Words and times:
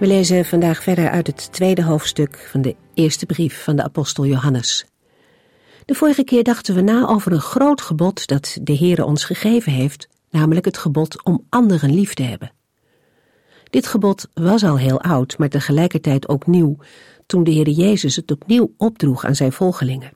We 0.00 0.06
lezen 0.06 0.44
vandaag 0.44 0.82
verder 0.82 1.10
uit 1.10 1.26
het 1.26 1.52
tweede 1.52 1.82
hoofdstuk 1.82 2.46
van 2.50 2.62
de 2.62 2.76
eerste 2.94 3.26
brief 3.26 3.62
van 3.62 3.76
de 3.76 3.82
apostel 3.82 4.26
Johannes. 4.26 4.86
De 5.84 5.94
vorige 5.94 6.24
keer 6.24 6.42
dachten 6.42 6.74
we 6.74 6.80
na 6.80 7.06
over 7.08 7.32
een 7.32 7.40
groot 7.40 7.80
gebod 7.80 8.26
dat 8.26 8.58
de 8.62 8.76
Heere 8.76 9.04
ons 9.04 9.24
gegeven 9.24 9.72
heeft, 9.72 10.08
namelijk 10.30 10.64
het 10.66 10.78
gebod 10.78 11.24
om 11.24 11.46
anderen 11.48 11.94
lief 11.94 12.14
te 12.14 12.22
hebben. 12.22 12.52
Dit 13.70 13.86
gebod 13.86 14.28
was 14.34 14.64
al 14.64 14.78
heel 14.78 15.00
oud, 15.00 15.38
maar 15.38 15.48
tegelijkertijd 15.48 16.28
ook 16.28 16.46
nieuw, 16.46 16.76
toen 17.26 17.44
de 17.44 17.52
Heere 17.52 17.72
Jezus 17.72 18.16
het 18.16 18.30
opnieuw 18.30 18.74
opdroeg 18.76 19.24
aan 19.24 19.36
zijn 19.36 19.52
volgelingen. 19.52 20.12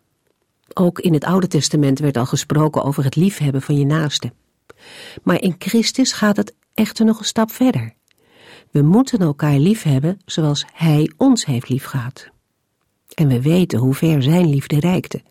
Ook 0.75 0.99
in 0.99 1.13
het 1.13 1.25
Oude 1.25 1.47
Testament 1.47 1.99
werd 1.99 2.17
al 2.17 2.27
gesproken 2.27 2.85
over 2.85 3.05
het 3.05 3.17
liefhebben 3.17 3.63
van 3.63 3.79
je 3.79 3.87
naaste. 3.87 4.33
Maar 5.23 5.41
in 5.41 5.55
Christus 5.59 6.13
gaat 6.13 6.37
het 6.37 6.55
echter 6.75 7.05
nog 7.05 7.19
een 7.19 7.25
stap 7.25 7.51
verder. 7.51 7.95
We 8.75 8.83
moeten 8.83 9.19
elkaar 9.19 9.59
lief 9.59 9.83
hebben 9.83 10.19
zoals 10.25 10.65
Hij 10.73 11.13
ons 11.17 11.45
heeft 11.45 11.69
liefgehad. 11.69 12.29
En 13.15 13.29
we 13.29 13.43
weten 13.43 13.79
hoe 13.79 13.95
ver 13.95 14.23
Zijn 14.23 14.49
liefde 14.49 14.81
reikte. 14.81 15.23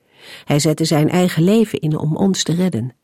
Hij 0.46 0.60
zette 0.60 0.86
Zijn 0.86 1.10
eigen 1.10 1.44
leven 1.44 1.80
in 1.80 1.98
om 1.98 2.16
ons 2.16 2.44
te 2.44 2.54
redden. 2.54 2.96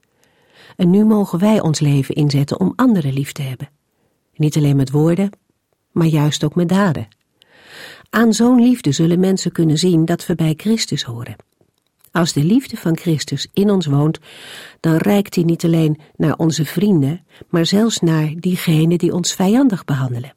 En 0.76 0.90
nu 0.90 1.06
mogen 1.06 1.40
wij 1.40 1.62
ons 1.62 1.80
leven 1.80 2.16
inzetten 2.16 2.60
om 2.60 2.74
anderen 2.76 3.14
lief 3.14 3.32
te 3.32 3.42
hebben. 3.42 3.70
Niet 4.36 4.58
alleen 4.58 4.76
met 4.76 4.92
woorden, 4.92 5.30
maar 5.92 6.08
juist 6.08 6.44
ook 6.44 6.56
met 6.56 6.70
daden. 6.70 7.08
Aan 8.10 8.34
zo'n 8.34 8.62
liefde 8.62 8.92
zullen 8.92 9.20
mensen 9.20 9.52
kunnen 9.52 9.78
zien 9.78 10.06
dat 10.06 10.26
we 10.26 10.36
bij 10.36 10.54
Christus 10.58 11.04
horen. 11.04 11.36
Als 12.12 12.34
de 12.34 12.44
liefde 12.44 12.78
van 12.78 12.98
Christus 12.98 13.48
in 13.54 13.70
ons 13.70 13.86
woont, 13.86 14.20
dan 14.80 14.96
reikt 14.96 15.34
die 15.34 15.46
niet 15.46 15.64
alleen 15.64 16.00
naar 16.16 16.36
onze 16.36 16.66
vrienden, 16.66 17.26
maar 17.50 17.66
zelfs 17.66 18.00
naar 18.00 18.34
diegenen 18.36 18.98
die 18.98 19.14
ons 19.14 19.34
vijandig 19.34 19.86
behandelen. 19.86 20.34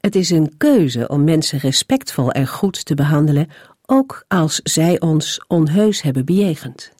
Het 0.00 0.14
is 0.14 0.30
een 0.30 0.54
keuze 0.56 1.08
om 1.08 1.24
mensen 1.24 1.58
respectvol 1.58 2.30
en 2.30 2.46
goed 2.46 2.84
te 2.84 2.94
behandelen, 2.94 3.48
ook 3.86 4.24
als 4.28 4.60
zij 4.62 5.00
ons 5.00 5.44
onheus 5.46 6.02
hebben 6.02 6.24
bejegend. 6.24 6.92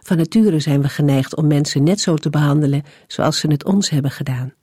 Van 0.00 0.16
nature 0.16 0.60
zijn 0.60 0.82
we 0.82 0.88
geneigd 0.88 1.36
om 1.36 1.46
mensen 1.46 1.82
net 1.82 2.00
zo 2.00 2.16
te 2.16 2.30
behandelen 2.30 2.82
zoals 3.06 3.38
ze 3.38 3.46
het 3.46 3.64
ons 3.64 3.90
hebben 3.90 4.10
gedaan. 4.10 4.54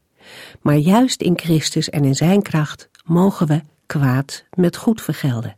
Maar 0.61 0.77
juist 0.77 1.21
in 1.21 1.37
Christus 1.39 1.89
en 1.89 2.03
in 2.03 2.15
Zijn 2.15 2.41
kracht 2.41 2.89
mogen 3.05 3.47
we 3.47 3.61
kwaad 3.85 4.45
met 4.53 4.77
goed 4.77 5.01
vergelden 5.01 5.55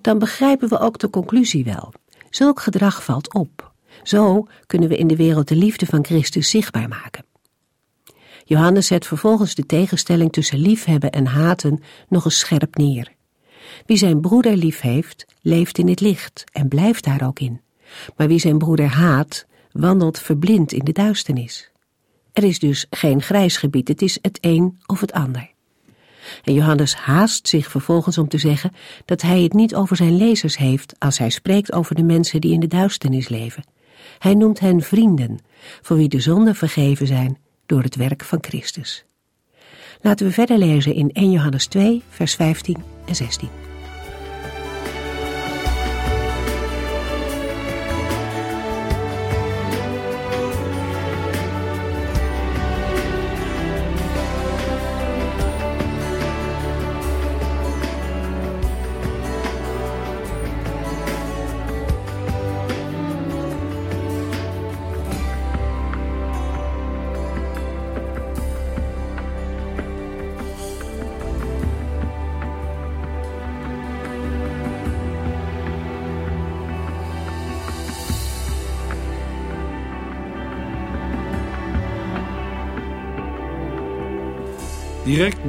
dan 0.00 0.18
begrijpen 0.18 0.68
we 0.68 0.78
ook 0.78 0.98
de 0.98 1.10
conclusie 1.10 1.64
wel. 1.64 1.92
Zulk 2.30 2.60
gedrag 2.60 3.04
valt 3.04 3.34
op. 3.34 3.72
Zo 4.02 4.46
kunnen 4.66 4.88
we 4.88 4.96
in 4.96 5.06
de 5.06 5.16
wereld 5.16 5.48
de 5.48 5.56
liefde 5.56 5.86
van 5.86 6.04
Christus 6.04 6.50
zichtbaar 6.50 6.88
maken. 6.88 7.24
Johannes 8.44 8.86
zet 8.86 9.06
vervolgens 9.06 9.54
de 9.54 9.66
tegenstelling 9.66 10.32
tussen 10.32 10.58
liefhebben 10.58 11.10
en 11.10 11.26
haten 11.26 11.82
nog 12.08 12.24
eens 12.24 12.38
scherp 12.38 12.76
neer. 12.76 13.12
Wie 13.86 13.96
zijn 13.96 14.20
broeder 14.20 14.56
lief 14.56 14.80
heeft, 14.80 15.26
leeft 15.42 15.78
in 15.78 15.88
het 15.88 16.00
licht 16.00 16.44
en 16.52 16.68
blijft 16.68 17.04
daar 17.04 17.26
ook 17.26 17.40
in. 17.40 17.60
Maar 18.16 18.28
wie 18.28 18.38
zijn 18.38 18.58
broeder 18.58 18.86
haat, 18.86 19.46
wandelt 19.72 20.18
verblind 20.18 20.72
in 20.72 20.84
de 20.84 20.92
duisternis. 20.92 21.70
Er 22.32 22.44
is 22.44 22.58
dus 22.58 22.86
geen 22.90 23.22
grijs 23.22 23.56
gebied, 23.56 23.88
het 23.88 24.02
is 24.02 24.18
het 24.22 24.38
een 24.40 24.80
of 24.86 25.00
het 25.00 25.12
ander. 25.12 25.49
En 26.44 26.54
Johannes 26.54 26.94
haast 26.94 27.48
zich 27.48 27.70
vervolgens 27.70 28.18
om 28.18 28.28
te 28.28 28.38
zeggen 28.38 28.72
dat 29.04 29.22
hij 29.22 29.42
het 29.42 29.52
niet 29.52 29.74
over 29.74 29.96
zijn 29.96 30.16
lezers 30.16 30.56
heeft 30.56 30.94
als 30.98 31.18
hij 31.18 31.30
spreekt 31.30 31.72
over 31.72 31.94
de 31.94 32.02
mensen 32.02 32.40
die 32.40 32.52
in 32.52 32.60
de 32.60 32.66
duisternis 32.66 33.28
leven. 33.28 33.64
Hij 34.18 34.34
noemt 34.34 34.60
hen 34.60 34.80
vrienden, 34.80 35.38
voor 35.82 35.96
wie 35.96 36.08
de 36.08 36.20
zonden 36.20 36.54
vergeven 36.54 37.06
zijn 37.06 37.38
door 37.66 37.82
het 37.82 37.96
werk 37.96 38.24
van 38.24 38.38
Christus. 38.40 39.04
Laten 40.00 40.26
we 40.26 40.32
verder 40.32 40.58
lezen 40.58 40.94
in 40.94 41.10
1 41.12 41.30
Johannes 41.30 41.66
2, 41.66 42.02
vers 42.08 42.34
15 42.34 42.76
en 43.06 43.14
16. 43.14 43.48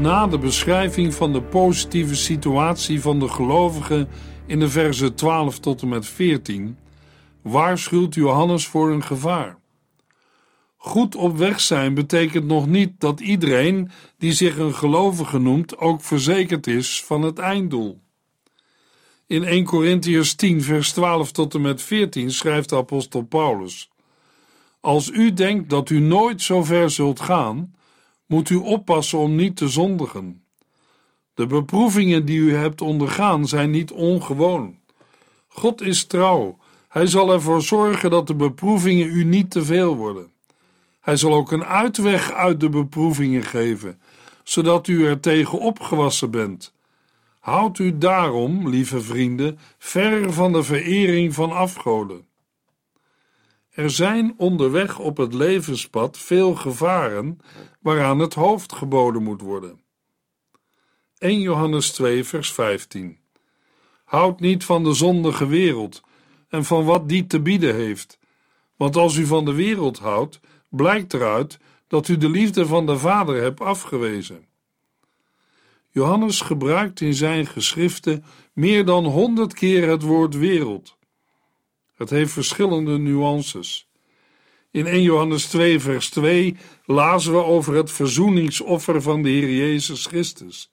Na 0.01 0.27
de 0.27 0.37
beschrijving 0.37 1.13
van 1.13 1.33
de 1.33 1.41
positieve 1.41 2.15
situatie 2.15 3.01
van 3.01 3.19
de 3.19 3.27
gelovigen 3.27 4.09
in 4.45 4.59
de 4.59 4.69
versen 4.69 5.15
12 5.15 5.59
tot 5.59 5.81
en 5.81 5.89
met 5.89 6.05
14 6.05 6.77
waarschuwt 7.41 8.13
Johannes 8.15 8.67
voor 8.67 8.91
een 8.91 9.03
gevaar. 9.03 9.57
Goed 10.77 11.15
op 11.15 11.37
weg 11.37 11.59
zijn 11.59 11.93
betekent 11.93 12.45
nog 12.45 12.67
niet 12.67 12.91
dat 12.97 13.19
iedereen 13.19 13.91
die 14.17 14.31
zich 14.31 14.57
een 14.57 14.75
gelovige 14.75 15.39
noemt 15.39 15.77
ook 15.77 16.03
verzekerd 16.03 16.67
is 16.67 17.03
van 17.03 17.21
het 17.21 17.39
einddoel. 17.39 17.99
In 19.27 19.43
1 19.43 19.65
Corinthians 19.65 20.33
10, 20.33 20.61
vers 20.61 20.91
12 20.91 21.31
tot 21.31 21.53
en 21.53 21.61
met 21.61 21.81
14 21.81 22.31
schrijft 22.31 22.69
de 22.69 22.75
apostel 22.75 23.21
Paulus: 23.21 23.89
Als 24.79 25.09
u 25.09 25.33
denkt 25.33 25.69
dat 25.69 25.89
u 25.89 25.99
nooit 25.99 26.41
zo 26.41 26.63
ver 26.63 26.89
zult 26.89 27.19
gaan, 27.19 27.73
moet 28.31 28.49
u 28.49 28.55
oppassen 28.55 29.17
om 29.19 29.35
niet 29.35 29.55
te 29.55 29.67
zondigen. 29.67 30.43
De 31.33 31.47
beproevingen 31.47 32.25
die 32.25 32.39
u 32.39 32.55
hebt 32.55 32.81
ondergaan 32.81 33.47
zijn 33.47 33.69
niet 33.69 33.91
ongewoon. 33.91 34.77
God 35.47 35.81
is 35.81 36.05
trouw. 36.05 36.57
Hij 36.87 37.05
zal 37.05 37.31
ervoor 37.31 37.61
zorgen 37.61 38.09
dat 38.09 38.27
de 38.27 38.35
beproevingen 38.35 39.07
u 39.07 39.23
niet 39.23 39.51
te 39.51 39.63
veel 39.65 39.95
worden. 39.95 40.31
Hij 40.99 41.17
zal 41.17 41.33
ook 41.33 41.51
een 41.51 41.65
uitweg 41.65 42.31
uit 42.31 42.59
de 42.59 42.69
beproevingen 42.69 43.43
geven, 43.43 44.01
zodat 44.43 44.87
u 44.87 45.05
er 45.05 45.19
tegen 45.19 45.59
opgewassen 45.59 46.31
bent. 46.31 46.73
Houd 47.39 47.79
u 47.79 47.97
daarom, 47.97 48.69
lieve 48.69 49.01
vrienden, 49.01 49.59
ver 49.77 50.33
van 50.33 50.51
de 50.51 50.63
verering 50.63 51.33
van 51.33 51.51
afgoden. 51.51 52.25
Er 53.81 53.89
zijn 53.89 54.33
onderweg 54.37 54.99
op 54.99 55.17
het 55.17 55.33
levenspad 55.33 56.17
veel 56.17 56.55
gevaren 56.55 57.39
waaraan 57.79 58.19
het 58.19 58.33
hoofd 58.33 58.73
geboden 58.73 59.23
moet 59.23 59.41
worden. 59.41 59.81
1 61.17 61.39
Johannes 61.39 61.91
2, 61.91 62.23
vers 62.23 62.51
15. 62.51 63.17
Houd 64.03 64.39
niet 64.39 64.63
van 64.63 64.83
de 64.83 64.93
zondige 64.93 65.47
wereld 65.47 66.01
en 66.49 66.65
van 66.65 66.85
wat 66.85 67.09
die 67.09 67.27
te 67.27 67.41
bieden 67.41 67.75
heeft, 67.75 68.19
want 68.75 68.95
als 68.95 69.15
u 69.15 69.25
van 69.25 69.45
de 69.45 69.53
wereld 69.53 69.99
houdt, 69.99 70.39
blijkt 70.69 71.13
eruit 71.13 71.59
dat 71.87 72.07
u 72.07 72.17
de 72.17 72.29
liefde 72.29 72.65
van 72.65 72.85
de 72.85 72.97
Vader 72.97 73.41
hebt 73.41 73.59
afgewezen. 73.59 74.45
Johannes 75.89 76.41
gebruikt 76.41 77.01
in 77.01 77.13
zijn 77.13 77.45
geschriften 77.45 78.23
meer 78.53 78.85
dan 78.85 79.05
honderd 79.05 79.53
keer 79.53 79.89
het 79.89 80.01
woord 80.01 80.35
wereld. 80.35 80.99
Het 82.01 82.09
heeft 82.09 82.31
verschillende 82.31 82.97
nuances. 82.97 83.87
In 84.71 84.85
1 84.85 85.01
Johannes 85.01 85.45
2, 85.45 85.79
vers 85.79 86.09
2 86.09 86.57
lazen 86.85 87.33
we 87.33 87.43
over 87.43 87.75
het 87.75 87.91
verzoeningsoffer 87.91 89.01
van 89.01 89.23
de 89.23 89.29
Heer 89.29 89.49
Jezus 89.49 90.05
Christus. 90.05 90.71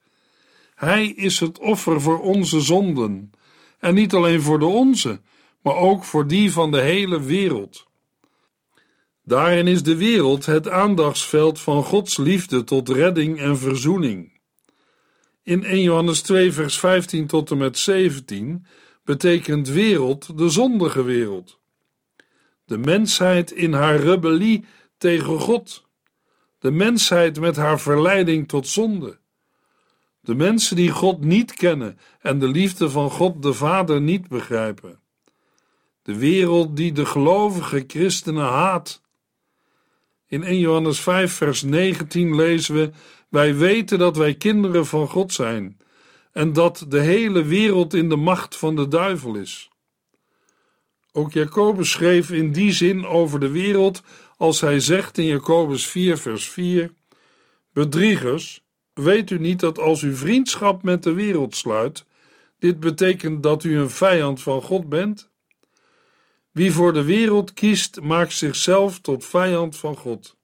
Hij 0.74 1.06
is 1.06 1.40
het 1.40 1.58
offer 1.58 2.00
voor 2.00 2.20
onze 2.20 2.60
zonden, 2.60 3.30
en 3.78 3.94
niet 3.94 4.14
alleen 4.14 4.42
voor 4.42 4.58
de 4.58 4.64
onze, 4.64 5.20
maar 5.62 5.76
ook 5.76 6.04
voor 6.04 6.26
die 6.26 6.52
van 6.52 6.70
de 6.70 6.80
hele 6.80 7.20
wereld. 7.20 7.86
Daarin 9.24 9.66
is 9.66 9.82
de 9.82 9.96
wereld 9.96 10.46
het 10.46 10.68
aandachtsveld 10.68 11.60
van 11.60 11.82
Gods 11.82 12.16
liefde 12.16 12.64
tot 12.64 12.88
redding 12.88 13.38
en 13.38 13.58
verzoening. 13.58 14.40
In 15.42 15.64
1 15.64 15.82
Johannes 15.82 16.20
2, 16.20 16.52
vers 16.52 16.78
15 16.78 17.26
tot 17.26 17.50
en 17.50 17.58
met 17.58 17.78
17 17.78 18.66
betekent 19.08 19.68
wereld 19.68 20.38
de 20.38 20.48
zondige 20.48 21.02
wereld. 21.02 21.58
De 22.64 22.78
mensheid 22.78 23.50
in 23.50 23.72
haar 23.72 23.96
rebellie 23.96 24.64
tegen 24.98 25.40
God. 25.40 25.86
De 26.58 26.70
mensheid 26.70 27.40
met 27.40 27.56
haar 27.56 27.80
verleiding 27.80 28.48
tot 28.48 28.66
zonde. 28.66 29.18
De 30.20 30.34
mensen 30.34 30.76
die 30.76 30.90
God 30.90 31.24
niet 31.24 31.54
kennen 31.54 31.98
en 32.20 32.38
de 32.38 32.48
liefde 32.48 32.90
van 32.90 33.10
God 33.10 33.42
de 33.42 33.52
Vader 33.52 34.00
niet 34.00 34.28
begrijpen. 34.28 35.00
De 36.02 36.16
wereld 36.16 36.76
die 36.76 36.92
de 36.92 37.06
gelovige 37.06 37.84
christenen 37.86 38.46
haat. 38.46 39.02
In 40.26 40.42
1 40.42 40.58
Johannes 40.58 41.00
5, 41.00 41.32
vers 41.32 41.62
19 41.62 42.34
lezen 42.34 42.74
we: 42.74 42.90
Wij 43.28 43.56
weten 43.56 43.98
dat 43.98 44.16
wij 44.16 44.34
kinderen 44.34 44.86
van 44.86 45.08
God 45.08 45.32
zijn 45.32 45.77
en 46.32 46.52
dat 46.52 46.84
de 46.88 47.00
hele 47.00 47.44
wereld 47.44 47.94
in 47.94 48.08
de 48.08 48.16
macht 48.16 48.56
van 48.56 48.76
de 48.76 48.88
duivel 48.88 49.34
is. 49.34 49.70
Ook 51.12 51.32
Jacobus 51.32 51.90
schreef 51.90 52.30
in 52.30 52.52
die 52.52 52.72
zin 52.72 53.06
over 53.06 53.40
de 53.40 53.50
wereld 53.50 54.02
als 54.36 54.60
hij 54.60 54.80
zegt 54.80 55.18
in 55.18 55.24
Jacobus 55.24 55.86
4, 55.86 56.18
vers 56.18 56.48
4: 56.48 56.92
Bedriegers, 57.72 58.64
weet 58.92 59.30
u 59.30 59.38
niet 59.38 59.60
dat 59.60 59.78
als 59.78 60.02
u 60.02 60.16
vriendschap 60.16 60.82
met 60.82 61.02
de 61.02 61.12
wereld 61.12 61.56
sluit, 61.56 62.04
dit 62.58 62.80
betekent 62.80 63.42
dat 63.42 63.64
u 63.64 63.78
een 63.78 63.90
vijand 63.90 64.42
van 64.42 64.62
God 64.62 64.88
bent? 64.88 65.30
Wie 66.50 66.72
voor 66.72 66.92
de 66.92 67.04
wereld 67.04 67.52
kiest, 67.52 68.00
maakt 68.00 68.32
zichzelf 68.32 69.00
tot 69.00 69.24
vijand 69.24 69.76
van 69.76 69.96
God. 69.96 70.36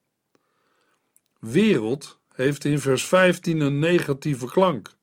Wereld 1.38 2.18
heeft 2.34 2.64
in 2.64 2.78
vers 2.78 3.04
15 3.04 3.60
een 3.60 3.78
negatieve 3.78 4.46
klank. 4.46 4.94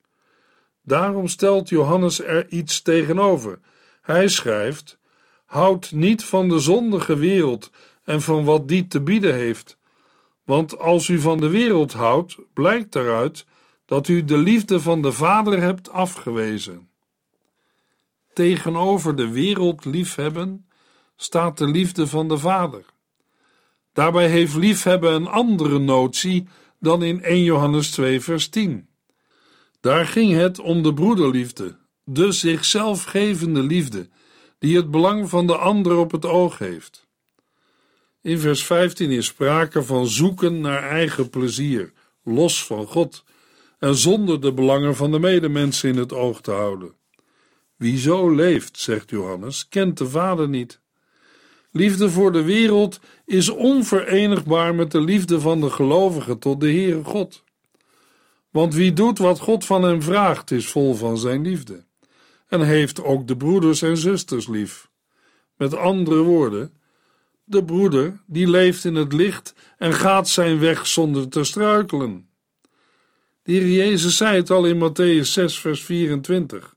Daarom 0.82 1.28
stelt 1.28 1.68
Johannes 1.68 2.22
er 2.22 2.48
iets 2.48 2.82
tegenover. 2.82 3.58
Hij 4.02 4.28
schrijft: 4.28 4.98
Houd 5.44 5.92
niet 5.92 6.24
van 6.24 6.48
de 6.48 6.58
zondige 6.58 7.16
wereld 7.16 7.70
en 8.04 8.22
van 8.22 8.44
wat 8.44 8.68
die 8.68 8.86
te 8.86 9.00
bieden 9.00 9.34
heeft. 9.34 9.78
Want 10.44 10.78
als 10.78 11.08
u 11.08 11.18
van 11.18 11.40
de 11.40 11.48
wereld 11.48 11.92
houdt, 11.92 12.38
blijkt 12.52 12.92
daaruit 12.92 13.46
dat 13.86 14.08
u 14.08 14.24
de 14.24 14.36
liefde 14.36 14.80
van 14.80 15.02
de 15.02 15.12
Vader 15.12 15.60
hebt 15.60 15.90
afgewezen. 15.90 16.88
Tegenover 18.32 19.16
de 19.16 19.28
wereld 19.28 19.84
liefhebben 19.84 20.66
staat 21.16 21.58
de 21.58 21.66
liefde 21.66 22.06
van 22.06 22.28
de 22.28 22.38
Vader. 22.38 22.84
Daarbij 23.92 24.28
heeft 24.28 24.54
liefhebben 24.54 25.12
een 25.12 25.26
andere 25.26 25.78
notie 25.78 26.48
dan 26.80 27.02
in 27.02 27.22
1 27.22 27.42
Johannes 27.42 27.90
2, 27.90 28.20
vers 28.20 28.48
10. 28.48 28.88
Daar 29.82 30.06
ging 30.06 30.32
het 30.32 30.58
om 30.58 30.82
de 30.82 30.94
broederliefde, 30.94 31.76
de 32.04 32.32
zichzelf 32.32 33.04
gevende 33.04 33.62
liefde, 33.62 34.08
die 34.58 34.76
het 34.76 34.90
belang 34.90 35.28
van 35.28 35.46
de 35.46 35.56
ander 35.56 35.96
op 35.96 36.10
het 36.10 36.24
oog 36.24 36.58
heeft. 36.58 37.06
In 38.20 38.38
vers 38.38 38.64
15 38.64 39.10
is 39.10 39.26
sprake 39.26 39.82
van 39.82 40.06
zoeken 40.06 40.60
naar 40.60 40.82
eigen 40.82 41.30
plezier, 41.30 41.92
los 42.24 42.64
van 42.64 42.86
God 42.86 43.24
en 43.78 43.94
zonder 43.94 44.40
de 44.40 44.52
belangen 44.52 44.96
van 44.96 45.10
de 45.10 45.18
medemensen 45.18 45.88
in 45.88 45.96
het 45.96 46.12
oog 46.12 46.40
te 46.40 46.50
houden. 46.50 46.94
Wie 47.76 47.98
zo 47.98 48.34
leeft, 48.34 48.78
zegt 48.78 49.10
Johannes, 49.10 49.68
kent 49.68 49.98
de 49.98 50.08
Vader 50.08 50.48
niet. 50.48 50.80
Liefde 51.70 52.10
voor 52.10 52.32
de 52.32 52.42
wereld 52.42 53.00
is 53.24 53.48
onverenigbaar 53.48 54.74
met 54.74 54.90
de 54.90 55.00
liefde 55.00 55.40
van 55.40 55.60
de 55.60 55.70
gelovige 55.70 56.38
tot 56.38 56.60
de 56.60 56.66
Heere 56.66 57.04
God. 57.04 57.44
Want 58.52 58.74
wie 58.74 58.92
doet 58.92 59.18
wat 59.18 59.40
God 59.40 59.64
van 59.64 59.82
hem 59.82 60.02
vraagt, 60.02 60.50
is 60.50 60.68
vol 60.68 60.94
van 60.94 61.18
zijn 61.18 61.42
liefde 61.42 61.84
en 62.46 62.60
heeft 62.60 63.02
ook 63.02 63.26
de 63.26 63.36
broeders 63.36 63.82
en 63.82 63.96
zusters 63.96 64.48
lief. 64.48 64.90
Met 65.56 65.74
andere 65.74 66.22
woorden, 66.22 66.74
de 67.44 67.64
broeder 67.64 68.20
die 68.26 68.48
leeft 68.48 68.84
in 68.84 68.94
het 68.94 69.12
licht 69.12 69.54
en 69.78 69.92
gaat 69.92 70.28
zijn 70.28 70.58
weg 70.58 70.86
zonder 70.86 71.28
te 71.28 71.44
struikelen. 71.44 72.28
De 73.42 73.52
Heer 73.52 73.68
Jezus 73.68 74.16
zei 74.16 74.36
het 74.36 74.50
al 74.50 74.66
in 74.66 74.90
Matthäus 74.90 75.28
6, 75.28 75.58
vers 75.58 75.84
24. 75.84 76.74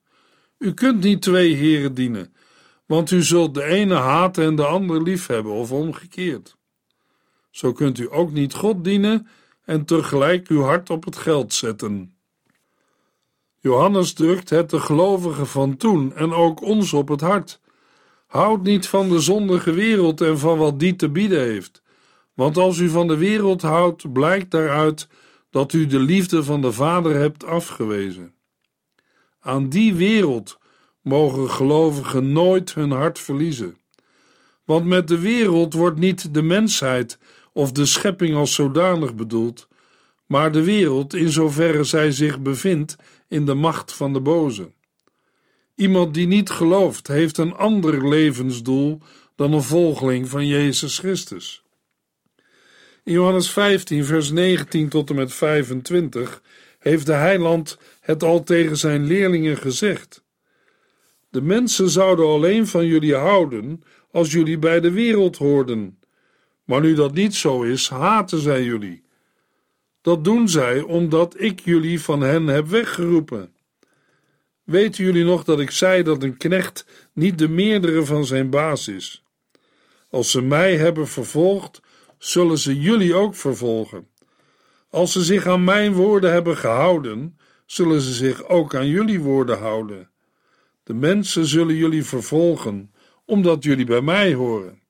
U 0.58 0.74
kunt 0.74 1.04
niet 1.04 1.22
twee 1.22 1.54
heren 1.54 1.94
dienen, 1.94 2.34
want 2.86 3.12
u 3.12 3.24
zult 3.24 3.54
de 3.54 3.64
ene 3.64 3.96
haten 3.96 4.46
en 4.46 4.56
de 4.56 4.66
ander 4.66 5.04
liefhebben, 5.04 5.52
of 5.52 5.72
omgekeerd. 5.72 6.58
Zo 7.52 7.72
kunt 7.72 8.00
u 8.00 8.08
ook 8.12 8.32
niet 8.32 8.54
God 8.54 8.84
dienen 8.84 9.28
en 9.66 9.86
tegelijk 9.86 10.48
uw 10.48 10.62
hart 10.62 10.90
op 10.90 11.06
het 11.06 11.16
geld 11.16 11.54
zetten. 11.54 12.16
Johannes 13.60 14.14
drukt 14.14 14.50
het 14.50 14.70
de 14.70 14.80
gelovigen 14.80 15.48
van 15.48 15.78
toen 15.78 16.14
en 16.16 16.34
ook 16.34 16.62
ons 16.62 16.94
op 16.94 17.08
het 17.08 17.22
hart. 17.22 17.60
Houd 18.28 18.64
niet 18.64 18.88
van 18.88 19.10
de 19.10 19.20
zondige 19.20 19.72
wereld 19.72 20.22
en 20.22 20.40
van 20.40 20.58
wat 20.58 20.80
die 20.80 20.96
te 20.96 21.10
bieden 21.10 21.40
heeft. 21.40 21.82
Want 22.34 22.58
als 22.58 22.78
u 22.78 22.90
van 22.90 23.08
de 23.08 23.18
wereld 23.18 23.62
houdt, 23.62 24.14
blijkt 24.14 24.52
daaruit 24.52 25.08
dat 25.50 25.74
u 25.74 25.86
de 25.86 26.00
liefde 26.00 26.44
van 26.44 26.62
de 26.62 26.72
Vader 26.72 27.16
hebt 27.16 27.46
afgewezen. 27.46 28.34
Aan 29.40 29.70
die 29.70 29.94
wereld 29.94 30.58
mogen 31.02 31.50
gelovigen 31.50 32.32
nooit 32.32 32.74
hun 32.74 32.92
hart 32.92 33.20
verliezen. 33.20 33.78
Want 34.64 34.86
met 34.86 35.08
de 35.08 35.20
wereld 35.20 35.74
wordt 35.74 36.00
niet 36.00 36.34
de 36.34 36.42
mensheid 36.42 37.20
of 37.56 37.72
de 37.72 37.86
schepping 37.86 38.36
als 38.36 38.54
zodanig 38.54 39.16
bedoeld, 39.16 39.68
maar 40.26 40.52
de 40.52 40.64
wereld 40.64 41.14
in 41.14 41.30
zoverre 41.30 41.84
zij 41.84 42.12
zich 42.12 42.42
bevindt 42.42 42.96
in 43.28 43.46
de 43.46 43.54
macht 43.54 43.94
van 43.94 44.14
de 44.14 44.22
boze. 44.22 44.72
Iemand 45.76 46.14
die 46.14 46.28
niet 46.28 46.50
gelooft, 46.50 47.08
heeft 47.08 47.38
een 47.38 47.54
ander 47.54 48.08
levensdoel 48.08 49.00
dan 49.36 49.54
een 49.54 49.64
volgeling 49.64 50.30
van 50.30 50.48
Jezus 50.48 50.98
Christus. 51.00 51.64
In 53.04 53.14
Johannes 53.14 53.50
15, 53.50 54.06
vers 54.06 54.32
19 54.32 54.90
tot 54.90 55.10
en 55.10 55.16
met 55.16 55.34
25 55.34 56.42
heeft 56.80 57.06
de 57.06 57.14
heiland 57.14 57.78
het 58.00 58.24
al 58.24 58.44
tegen 58.44 58.78
zijn 58.78 59.06
leerlingen 59.06 59.58
gezegd. 59.58 60.24
De 61.30 61.42
mensen 61.42 61.90
zouden 61.90 62.26
alleen 62.26 62.68
van 62.68 62.86
jullie 62.86 63.16
houden 63.16 63.84
als 64.12 64.32
jullie 64.32 64.60
bij 64.60 64.80
de 64.80 64.92
wereld 64.92 65.38
hoorden. 65.38 66.00
Maar 66.66 66.82
nu 66.82 66.94
dat 66.94 67.14
niet 67.14 67.36
zo 67.36 67.62
is, 67.62 67.90
haten 67.90 68.40
zij 68.40 68.64
jullie. 68.64 69.04
Dat 70.02 70.24
doen 70.24 70.50
zij 70.50 70.82
omdat 70.82 71.42
ik 71.42 71.60
jullie 71.60 72.02
van 72.02 72.22
hen 72.22 72.48
heb 72.48 72.68
weggeroepen. 72.68 73.54
Weten 74.64 75.04
jullie 75.04 75.24
nog 75.24 75.44
dat 75.44 75.60
ik 75.60 75.72
zei 75.72 76.04
dat 76.04 76.24
een 76.24 76.38
knecht 76.38 76.86
niet 77.14 77.38
de 77.38 77.50
meerdere 77.50 78.06
van 78.06 78.26
zijn 78.26 78.50
baas 78.50 78.88
is? 78.88 79.24
Als 80.10 80.32
ze 80.32 80.42
mij 80.42 80.78
hebben 80.78 81.08
vervolgd, 81.08 81.82
zullen 82.18 82.58
ze 82.58 82.80
jullie 82.80 83.14
ook 83.16 83.36
vervolgen. 83.36 84.08
Als 84.90 85.12
ze 85.12 85.24
zich 85.24 85.48
aan 85.48 85.64
mijn 85.64 85.94
woorden 85.94 86.32
hebben 86.32 86.58
gehouden, 86.58 87.38
zullen 87.66 88.02
ze 88.02 88.14
zich 88.14 88.48
ook 88.48 88.76
aan 88.76 88.88
jullie 88.88 89.20
woorden 89.20 89.58
houden. 89.58 90.10
De 90.84 90.94
mensen 90.94 91.46
zullen 91.46 91.76
jullie 91.76 92.04
vervolgen, 92.04 92.94
omdat 93.26 93.64
jullie 93.64 93.86
bij 93.86 94.02
mij 94.02 94.34
horen. 94.34 94.82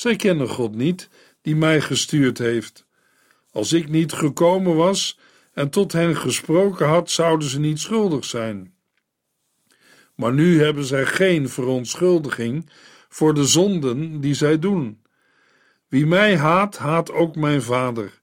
Zij 0.00 0.16
kennen 0.16 0.48
God 0.48 0.74
niet, 0.74 1.08
die 1.42 1.56
mij 1.56 1.80
gestuurd 1.80 2.38
heeft. 2.38 2.86
Als 3.50 3.72
ik 3.72 3.88
niet 3.88 4.12
gekomen 4.12 4.76
was 4.76 5.18
en 5.52 5.70
tot 5.70 5.92
hen 5.92 6.16
gesproken 6.16 6.86
had, 6.86 7.10
zouden 7.10 7.48
ze 7.48 7.60
niet 7.60 7.80
schuldig 7.80 8.24
zijn. 8.24 8.74
Maar 10.14 10.32
nu 10.32 10.62
hebben 10.62 10.84
zij 10.84 11.06
geen 11.06 11.48
verontschuldiging 11.48 12.70
voor 13.08 13.34
de 13.34 13.44
zonden 13.44 14.20
die 14.20 14.34
zij 14.34 14.58
doen. 14.58 15.02
Wie 15.88 16.06
mij 16.06 16.36
haat, 16.36 16.78
haat 16.78 17.12
ook 17.12 17.36
mijn 17.36 17.62
vader. 17.62 18.20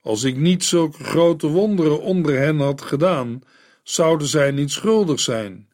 Als 0.00 0.24
ik 0.24 0.36
niet 0.36 0.64
zulke 0.64 1.04
grote 1.04 1.46
wonderen 1.46 2.00
onder 2.00 2.38
hen 2.38 2.58
had 2.58 2.82
gedaan, 2.82 3.42
zouden 3.82 4.28
zij 4.28 4.50
niet 4.50 4.70
schuldig 4.70 5.20
zijn. 5.20 5.68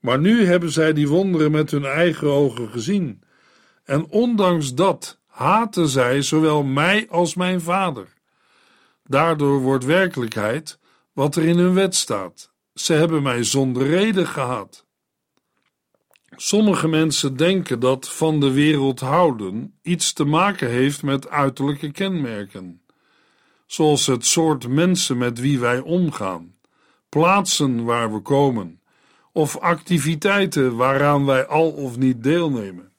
Maar 0.00 0.18
nu 0.18 0.46
hebben 0.46 0.70
zij 0.70 0.92
die 0.92 1.08
wonderen 1.08 1.50
met 1.50 1.70
hun 1.70 1.84
eigen 1.84 2.28
ogen 2.28 2.68
gezien. 2.68 3.24
En 3.86 4.06
ondanks 4.10 4.74
dat 4.74 5.18
haten 5.26 5.88
zij 5.88 6.22
zowel 6.22 6.62
mij 6.62 7.06
als 7.10 7.34
mijn 7.34 7.60
vader. 7.60 8.14
Daardoor 9.04 9.60
wordt 9.60 9.84
werkelijkheid 9.84 10.78
wat 11.12 11.36
er 11.36 11.44
in 11.44 11.58
hun 11.58 11.74
wet 11.74 11.94
staat. 11.94 12.52
Ze 12.74 12.92
hebben 12.92 13.22
mij 13.22 13.44
zonder 13.44 13.86
reden 13.86 14.26
gehad. 14.26 14.84
Sommige 16.36 16.88
mensen 16.88 17.36
denken 17.36 17.80
dat 17.80 18.08
van 18.08 18.40
de 18.40 18.50
wereld 18.50 19.00
houden 19.00 19.78
iets 19.82 20.12
te 20.12 20.24
maken 20.24 20.68
heeft 20.70 21.02
met 21.02 21.28
uiterlijke 21.28 21.90
kenmerken, 21.90 22.82
zoals 23.66 24.06
het 24.06 24.26
soort 24.26 24.68
mensen 24.68 25.18
met 25.18 25.40
wie 25.40 25.58
wij 25.58 25.80
omgaan, 25.80 26.54
plaatsen 27.08 27.84
waar 27.84 28.12
we 28.12 28.20
komen 28.20 28.80
of 29.32 29.56
activiteiten 29.58 30.76
waaraan 30.76 31.24
wij 31.24 31.46
al 31.46 31.70
of 31.70 31.96
niet 31.96 32.22
deelnemen. 32.22 32.92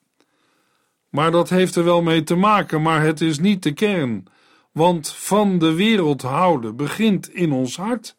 Maar 1.10 1.32
dat 1.32 1.50
heeft 1.50 1.76
er 1.76 1.84
wel 1.84 2.02
mee 2.02 2.24
te 2.24 2.36
maken, 2.36 2.82
maar 2.82 3.02
het 3.02 3.22
is 3.22 3.40
niet 3.40 3.64
de 3.64 3.74
kern. 3.74 4.26
Want 4.72 5.12
van 5.12 5.58
de 5.58 5.74
wereld 5.74 6.22
houden 6.22 6.76
begint 6.76 7.30
in 7.30 7.52
ons 7.52 7.78
hart. 7.78 8.18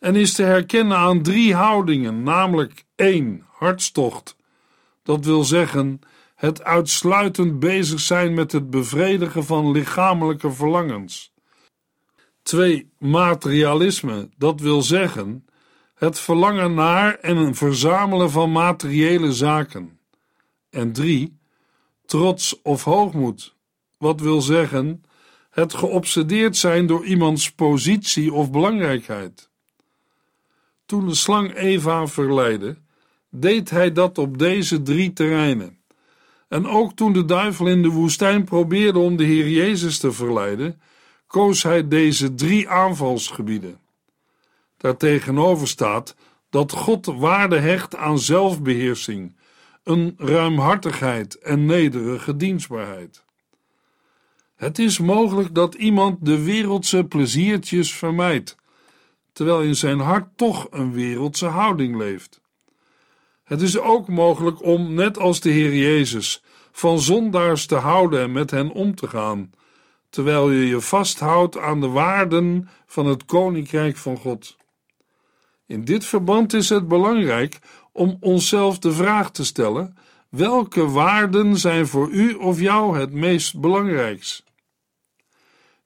En 0.00 0.16
is 0.16 0.34
te 0.34 0.42
herkennen 0.42 0.96
aan 0.96 1.22
drie 1.22 1.54
houdingen, 1.54 2.22
namelijk 2.22 2.84
één, 2.96 3.46
hartstocht. 3.50 4.36
Dat 5.02 5.24
wil 5.24 5.44
zeggen, 5.44 6.00
het 6.34 6.62
uitsluitend 6.62 7.58
bezig 7.58 8.00
zijn 8.00 8.34
met 8.34 8.52
het 8.52 8.70
bevredigen 8.70 9.44
van 9.44 9.70
lichamelijke 9.70 10.50
verlangens. 10.50 11.32
2. 12.42 12.90
Materialisme, 12.98 14.28
dat 14.36 14.60
wil 14.60 14.82
zeggen 14.82 15.44
het 15.94 16.18
verlangen 16.18 16.74
naar 16.74 17.14
en 17.14 17.36
een 17.36 17.54
verzamelen 17.54 18.30
van 18.30 18.52
materiële 18.52 19.32
zaken. 19.32 19.98
En 20.70 20.92
3. 20.92 21.38
Trots 22.06 22.62
of 22.62 22.84
hoogmoed, 22.84 23.54
wat 23.98 24.20
wil 24.20 24.40
zeggen 24.40 25.04
het 25.50 25.74
geobsedeerd 25.74 26.56
zijn 26.56 26.86
door 26.86 27.04
iemands 27.04 27.52
positie 27.52 28.32
of 28.32 28.50
belangrijkheid. 28.50 29.50
Toen 30.86 31.08
de 31.08 31.14
slang 31.14 31.54
Eva 31.54 32.06
verleidde, 32.06 32.76
deed 33.30 33.70
hij 33.70 33.92
dat 33.92 34.18
op 34.18 34.38
deze 34.38 34.82
drie 34.82 35.12
terreinen. 35.12 35.78
En 36.48 36.66
ook 36.66 36.92
toen 36.92 37.12
de 37.12 37.24
duivel 37.24 37.66
in 37.66 37.82
de 37.82 37.88
woestijn 37.88 38.44
probeerde 38.44 38.98
om 38.98 39.16
de 39.16 39.24
Heer 39.24 39.48
Jezus 39.48 39.98
te 39.98 40.12
verleiden, 40.12 40.80
koos 41.26 41.62
hij 41.62 41.88
deze 41.88 42.34
drie 42.34 42.68
aanvalsgebieden. 42.68 43.78
Daartegenover 44.76 45.68
staat 45.68 46.16
dat 46.50 46.72
God 46.72 47.06
waarde 47.06 47.58
hecht 47.58 47.96
aan 47.96 48.18
zelfbeheersing, 48.18 49.36
een 49.84 50.14
ruimhartigheid 50.16 51.38
en 51.38 51.64
nederige 51.66 52.36
dienstbaarheid. 52.36 53.24
Het 54.54 54.78
is 54.78 54.98
mogelijk 54.98 55.54
dat 55.54 55.74
iemand 55.74 56.24
de 56.24 56.44
wereldse 56.44 57.04
pleziertjes 57.04 57.94
vermijdt, 57.94 58.56
terwijl 59.32 59.62
in 59.62 59.76
zijn 59.76 60.00
hart 60.00 60.36
toch 60.36 60.66
een 60.70 60.92
wereldse 60.92 61.46
houding 61.46 61.96
leeft. 61.96 62.40
Het 63.44 63.60
is 63.60 63.78
ook 63.78 64.08
mogelijk 64.08 64.62
om, 64.62 64.94
net 64.94 65.18
als 65.18 65.40
de 65.40 65.50
Heer 65.50 65.74
Jezus, 65.74 66.42
van 66.72 67.00
zondaars 67.00 67.66
te 67.66 67.74
houden 67.74 68.20
en 68.20 68.32
met 68.32 68.50
hen 68.50 68.70
om 68.70 68.94
te 68.94 69.08
gaan, 69.08 69.50
terwijl 70.10 70.50
je 70.50 70.66
je 70.66 70.80
vasthoudt 70.80 71.58
aan 71.58 71.80
de 71.80 71.88
waarden 71.88 72.68
van 72.86 73.06
het 73.06 73.24
Koninkrijk 73.24 73.96
van 73.96 74.16
God. 74.16 74.56
In 75.66 75.84
dit 75.84 76.04
verband 76.04 76.52
is 76.52 76.68
het 76.68 76.88
belangrijk 76.88 77.58
om 77.94 78.16
onszelf 78.20 78.78
de 78.78 78.92
vraag 78.92 79.30
te 79.30 79.44
stellen: 79.44 79.96
welke 80.28 80.88
waarden 80.88 81.56
zijn 81.56 81.86
voor 81.86 82.10
u 82.10 82.34
of 82.34 82.60
jou 82.60 82.98
het 82.98 83.12
meest 83.12 83.60
belangrijkst? 83.60 84.44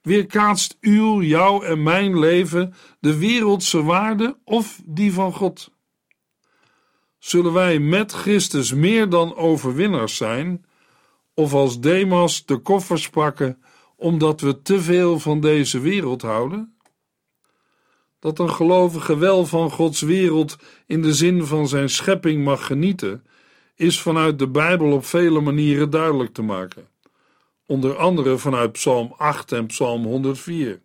Weerkaatst 0.01 0.77
uw, 0.81 1.21
jouw 1.21 1.61
en 1.61 1.83
mijn 1.83 2.19
leven 2.19 2.73
de 2.99 3.17
wereldse 3.17 3.83
waarden 3.83 4.37
of 4.43 4.81
die 4.85 5.13
van 5.13 5.33
God? 5.33 5.71
Zullen 7.17 7.53
wij 7.53 7.79
met 7.79 8.11
Christus 8.11 8.73
meer 8.73 9.09
dan 9.09 9.35
overwinnaars 9.35 10.15
zijn, 10.15 10.65
of 11.33 11.53
als 11.53 11.79
Demas 11.79 12.45
de 12.45 12.57
koffers 12.57 13.09
pakken 13.09 13.61
omdat 13.95 14.41
we 14.41 14.61
te 14.61 14.81
veel 14.81 15.19
van 15.19 15.39
deze 15.39 15.79
wereld 15.79 16.21
houden? 16.21 16.78
Dat 18.19 18.39
een 18.39 18.53
gelovige 18.53 19.17
wel 19.17 19.45
van 19.45 19.71
Gods 19.71 20.01
wereld 20.01 20.55
in 20.85 21.01
de 21.01 21.13
zin 21.13 21.45
van 21.45 21.67
zijn 21.67 21.89
schepping 21.89 22.43
mag 22.43 22.65
genieten, 22.65 23.23
is 23.75 24.01
vanuit 24.01 24.39
de 24.39 24.47
Bijbel 24.47 24.91
op 24.91 25.05
vele 25.05 25.41
manieren 25.41 25.89
duidelijk 25.89 26.33
te 26.33 26.41
maken. 26.41 26.87
Onder 27.65 27.97
andere 27.97 28.37
vanuit 28.37 28.71
Psalm 28.71 29.13
8 29.17 29.51
en 29.51 29.65
Psalm 29.65 30.03
104. 30.03 30.81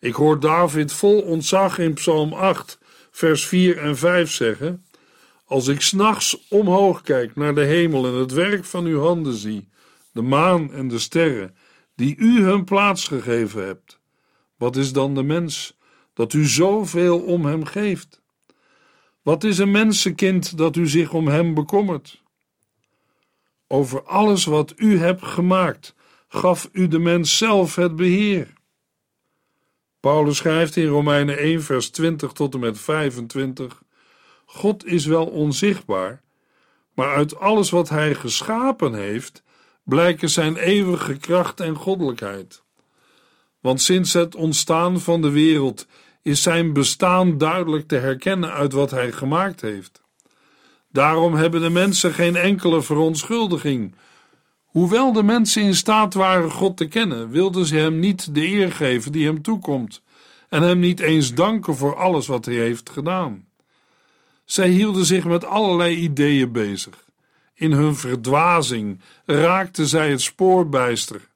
Ik 0.00 0.14
hoor 0.14 0.40
David 0.40 0.92
vol 0.92 1.20
ontzag 1.20 1.78
in 1.78 1.94
Psalm 1.94 2.32
8, 2.32 2.78
vers 3.10 3.46
4 3.46 3.78
en 3.78 3.96
5 3.96 4.30
zeggen: 4.30 4.84
Als 5.44 5.68
ik 5.68 5.80
s'nachts 5.80 6.46
omhoog 6.48 7.02
kijk 7.02 7.36
naar 7.36 7.54
de 7.54 7.64
hemel 7.64 8.06
en 8.06 8.14
het 8.14 8.32
werk 8.32 8.64
van 8.64 8.84
uw 8.84 9.00
handen 9.00 9.34
zie, 9.34 9.68
de 10.12 10.22
maan 10.22 10.72
en 10.72 10.88
de 10.88 10.98
sterren, 10.98 11.56
die 11.94 12.16
u 12.16 12.42
hun 12.42 12.64
plaats 12.64 13.08
gegeven 13.08 13.66
hebt, 13.66 14.00
wat 14.56 14.76
is 14.76 14.92
dan 14.92 15.14
de 15.14 15.22
mens? 15.22 15.77
Dat 16.18 16.32
u 16.32 16.46
zoveel 16.46 17.20
om 17.20 17.44
hem 17.44 17.64
geeft? 17.64 18.22
Wat 19.22 19.44
is 19.44 19.58
een 19.58 19.70
mensenkind 19.70 20.56
dat 20.56 20.76
u 20.76 20.88
zich 20.88 21.12
om 21.12 21.28
hem 21.28 21.54
bekommert? 21.54 22.22
Over 23.66 24.02
alles 24.02 24.44
wat 24.44 24.72
u 24.76 24.98
hebt 24.98 25.24
gemaakt, 25.24 25.94
gaf 26.28 26.68
u 26.72 26.88
de 26.88 26.98
mens 26.98 27.36
zelf 27.36 27.74
het 27.74 27.96
beheer. 27.96 28.52
Paulus 30.00 30.36
schrijft 30.36 30.76
in 30.76 30.86
Romeinen 30.86 31.38
1, 31.38 31.62
vers 31.62 31.90
20 31.90 32.32
tot 32.32 32.54
en 32.54 32.60
met 32.60 32.80
25: 32.80 33.82
God 34.44 34.86
is 34.86 35.06
wel 35.06 35.26
onzichtbaar, 35.26 36.22
maar 36.94 37.14
uit 37.14 37.38
alles 37.38 37.70
wat 37.70 37.88
hij 37.88 38.14
geschapen 38.14 38.94
heeft, 38.94 39.42
blijken 39.84 40.30
zijn 40.30 40.56
eeuwige 40.56 41.16
kracht 41.16 41.60
en 41.60 41.74
goddelijkheid. 41.74 42.62
Want 43.60 43.80
sinds 43.80 44.12
het 44.12 44.34
ontstaan 44.34 45.00
van 45.00 45.22
de 45.22 45.30
wereld 45.30 45.86
is 46.28 46.42
zijn 46.42 46.72
bestaan 46.72 47.38
duidelijk 47.38 47.88
te 47.88 47.96
herkennen 47.96 48.52
uit 48.52 48.72
wat 48.72 48.90
hij 48.90 49.12
gemaakt 49.12 49.60
heeft. 49.60 50.02
Daarom 50.92 51.34
hebben 51.34 51.60
de 51.60 51.70
mensen 51.70 52.12
geen 52.12 52.36
enkele 52.36 52.82
verontschuldiging. 52.82 53.94
Hoewel 54.64 55.12
de 55.12 55.22
mensen 55.22 55.62
in 55.62 55.74
staat 55.74 56.14
waren 56.14 56.50
God 56.50 56.76
te 56.76 56.86
kennen, 56.86 57.30
wilden 57.30 57.66
ze 57.66 57.76
hem 57.76 57.98
niet 57.98 58.34
de 58.34 58.46
eer 58.46 58.72
geven 58.72 59.12
die 59.12 59.26
hem 59.26 59.42
toekomt 59.42 60.02
en 60.48 60.62
hem 60.62 60.78
niet 60.78 61.00
eens 61.00 61.34
danken 61.34 61.76
voor 61.76 61.96
alles 61.96 62.26
wat 62.26 62.44
hij 62.44 62.54
heeft 62.54 62.90
gedaan. 62.90 63.46
Zij 64.44 64.68
hielden 64.68 65.04
zich 65.04 65.24
met 65.24 65.44
allerlei 65.44 65.96
ideeën 65.96 66.52
bezig. 66.52 67.04
In 67.54 67.72
hun 67.72 67.96
verdwazing 67.96 69.00
raakten 69.24 69.86
zij 69.86 70.10
het 70.10 70.20
spoor 70.20 70.68
bijster. 70.68 71.28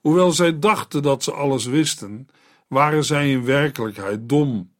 Hoewel 0.00 0.32
zij 0.32 0.58
dachten 0.58 1.02
dat 1.02 1.22
ze 1.22 1.32
alles 1.32 1.64
wisten, 1.64 2.28
waren 2.68 3.04
zij 3.04 3.30
in 3.30 3.44
werkelijkheid 3.44 4.28
dom. 4.28 4.72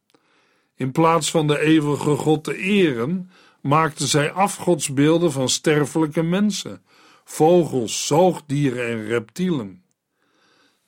In 0.76 0.92
plaats 0.92 1.30
van 1.30 1.46
de 1.46 1.60
eeuwige 1.60 2.16
God 2.16 2.44
te 2.44 2.56
eren, 2.56 3.30
maakten 3.60 4.06
zij 4.06 4.32
afgodsbeelden 4.32 5.32
van 5.32 5.48
sterfelijke 5.48 6.22
mensen, 6.22 6.82
vogels, 7.24 8.06
zoogdieren 8.06 8.88
en 8.88 9.06
reptielen. 9.06 9.82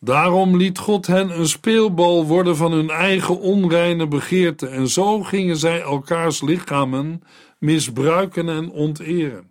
Daarom 0.01 0.57
liet 0.57 0.79
God 0.79 1.07
hen 1.07 1.39
een 1.39 1.49
speelbal 1.49 2.27
worden 2.27 2.57
van 2.57 2.73
hun 2.73 2.91
eigen 2.91 3.41
onreine 3.41 4.07
begeerten, 4.07 4.73
en 4.73 4.89
zo 4.89 5.23
gingen 5.23 5.57
zij 5.57 5.81
elkaars 5.81 6.43
lichamen 6.43 7.23
misbruiken 7.59 8.49
en 8.49 8.71
onteren. 8.71 9.51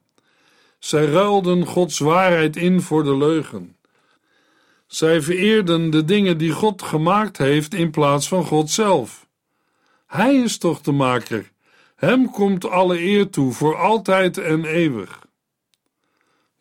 Zij 0.80 1.06
ruilden 1.06 1.66
Gods 1.66 2.00
waarheid 2.00 2.56
in 2.56 2.82
voor 2.82 3.04
de 3.04 3.18
leugen. 3.18 3.75
Zij 4.88 5.22
vereerden 5.22 5.90
de 5.90 6.06
dingen 6.06 6.38
die 6.38 6.52
God 6.52 6.82
gemaakt 6.82 7.38
heeft 7.38 7.74
in 7.74 7.92
plaats 7.92 8.28
van 8.28 8.46
God 8.46 8.70
zelf. 8.70 9.28
Hij 10.08 10.36
is 10.36 10.58
toch 10.58 10.82
de 10.82 10.92
maker. 10.92 11.52
Hem 11.96 12.32
komt 12.32 12.66
alle 12.66 13.00
eer 13.00 13.30
toe 13.30 13.54
voor 13.54 13.78
altijd 13.78 14.38
en 14.38 14.66
eeuwig. 14.66 15.28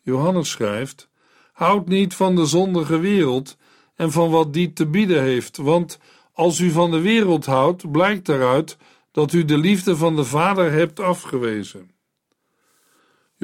Johannes 0.01 0.49
schrijft: 0.49 1.09
Houd 1.51 1.87
niet 1.87 2.13
van 2.13 2.35
de 2.35 2.45
zondige 2.45 2.99
wereld 2.99 3.57
en 3.95 4.11
van 4.11 4.29
wat 4.29 4.53
die 4.53 4.73
te 4.73 4.85
bieden 4.85 5.21
heeft, 5.21 5.57
want 5.57 5.99
als 6.33 6.59
u 6.59 6.71
van 6.71 6.91
de 6.91 6.99
wereld 6.99 7.45
houdt, 7.45 7.91
blijkt 7.91 8.25
daaruit 8.25 8.77
dat 9.11 9.33
u 9.33 9.45
de 9.45 9.57
liefde 9.57 9.95
van 9.95 10.15
de 10.15 10.23
Vader 10.23 10.71
hebt 10.71 10.99
afgewezen. 10.99 11.94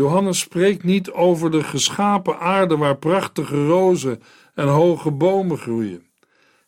Johannes 0.01 0.39
spreekt 0.39 0.83
niet 0.83 1.11
over 1.11 1.51
de 1.51 1.63
geschapen 1.63 2.39
aarde 2.39 2.77
waar 2.77 2.97
prachtige 2.97 3.65
rozen 3.67 4.21
en 4.53 4.67
hoge 4.67 5.11
bomen 5.11 5.57
groeien. 5.57 6.05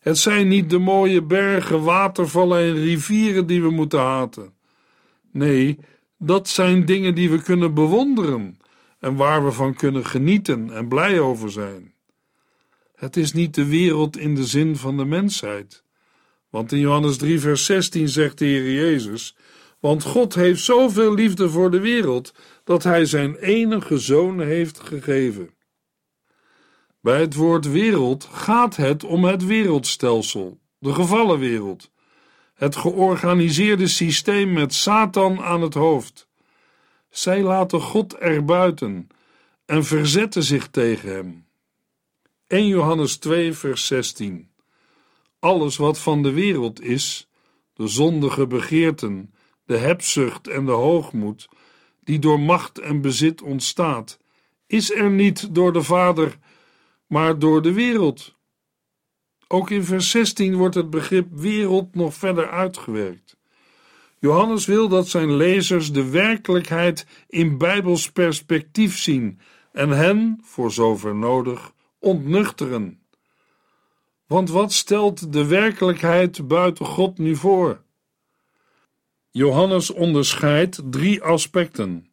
Het 0.00 0.18
zijn 0.18 0.48
niet 0.48 0.70
de 0.70 0.78
mooie 0.78 1.22
bergen, 1.22 1.82
watervallen 1.82 2.58
en 2.58 2.74
rivieren 2.74 3.46
die 3.46 3.62
we 3.62 3.70
moeten 3.70 4.00
haten. 4.00 4.52
Nee, 5.30 5.78
dat 6.18 6.48
zijn 6.48 6.84
dingen 6.84 7.14
die 7.14 7.30
we 7.30 7.42
kunnen 7.42 7.74
bewonderen 7.74 8.58
en 9.00 9.16
waar 9.16 9.44
we 9.44 9.52
van 9.52 9.74
kunnen 9.74 10.06
genieten 10.06 10.70
en 10.70 10.88
blij 10.88 11.20
over 11.20 11.50
zijn. 11.50 11.92
Het 12.94 13.16
is 13.16 13.32
niet 13.32 13.54
de 13.54 13.66
wereld 13.66 14.16
in 14.16 14.34
de 14.34 14.44
zin 14.44 14.76
van 14.76 14.96
de 14.96 15.04
mensheid. 15.04 15.82
Want 16.50 16.72
in 16.72 16.78
Johannes 16.78 17.16
3, 17.16 17.40
vers 17.40 17.64
16 17.64 18.08
zegt 18.08 18.38
de 18.38 18.44
Heer 18.44 18.72
Jezus: 18.72 19.36
Want 19.80 20.02
God 20.02 20.34
heeft 20.34 20.62
zoveel 20.62 21.14
liefde 21.14 21.48
voor 21.48 21.70
de 21.70 21.80
wereld 21.80 22.34
dat 22.64 22.82
Hij 22.82 23.04
zijn 23.04 23.36
enige 23.36 23.98
zoon 23.98 24.40
heeft 24.40 24.80
gegeven. 24.80 25.54
Bij 27.00 27.20
het 27.20 27.34
woord 27.34 27.70
wereld 27.70 28.28
gaat 28.32 28.76
het 28.76 29.04
om 29.04 29.24
het 29.24 29.44
wereldstelsel, 29.44 30.58
de 30.78 30.92
gevallen 30.92 31.38
wereld, 31.38 31.90
het 32.54 32.76
georganiseerde 32.76 33.86
systeem 33.86 34.52
met 34.52 34.74
Satan 34.74 35.40
aan 35.40 35.62
het 35.62 35.74
hoofd. 35.74 36.28
Zij 37.10 37.42
laten 37.42 37.80
God 37.80 38.14
erbuiten 38.14 39.08
en 39.66 39.84
verzetten 39.84 40.42
zich 40.42 40.68
tegen 40.68 41.08
hem. 41.14 41.46
1 42.46 42.66
Johannes 42.66 43.16
2, 43.16 43.52
vers 43.52 43.86
16. 43.86 44.50
Alles 45.38 45.76
wat 45.76 45.98
van 45.98 46.22
de 46.22 46.32
wereld 46.32 46.80
is, 46.80 47.28
de 47.74 47.88
zondige 47.88 48.46
begeerten, 48.46 49.34
de 49.64 49.76
hebzucht 49.76 50.48
en 50.48 50.66
de 50.66 50.72
hoogmoed, 50.72 51.48
die 52.04 52.18
door 52.18 52.40
macht 52.40 52.78
en 52.78 53.00
bezit 53.00 53.42
ontstaat, 53.42 54.18
is 54.66 54.94
er 54.94 55.10
niet 55.10 55.54
door 55.54 55.72
de 55.72 55.82
Vader, 55.82 56.38
maar 57.06 57.38
door 57.38 57.62
de 57.62 57.72
wereld. 57.72 58.34
Ook 59.48 59.70
in 59.70 59.84
vers 59.84 60.10
16 60.10 60.54
wordt 60.54 60.74
het 60.74 60.90
begrip 60.90 61.28
wereld 61.30 61.94
nog 61.94 62.14
verder 62.14 62.50
uitgewerkt. 62.50 63.36
Johannes 64.18 64.66
wil 64.66 64.88
dat 64.88 65.08
zijn 65.08 65.36
lezers 65.36 65.92
de 65.92 66.10
werkelijkheid 66.10 67.06
in 67.28 67.58
bijbels 67.58 68.12
perspectief 68.12 68.98
zien 68.98 69.40
en 69.72 69.90
hen, 69.90 70.40
voor 70.42 70.72
zover 70.72 71.14
nodig, 71.14 71.72
ontnuchteren. 71.98 73.00
Want 74.26 74.50
wat 74.50 74.72
stelt 74.72 75.32
de 75.32 75.46
werkelijkheid 75.46 76.48
buiten 76.48 76.86
God 76.86 77.18
nu 77.18 77.36
voor? 77.36 77.83
Johannes 79.36 79.90
onderscheidt 79.90 80.80
drie 80.90 81.22
aspecten. 81.22 82.06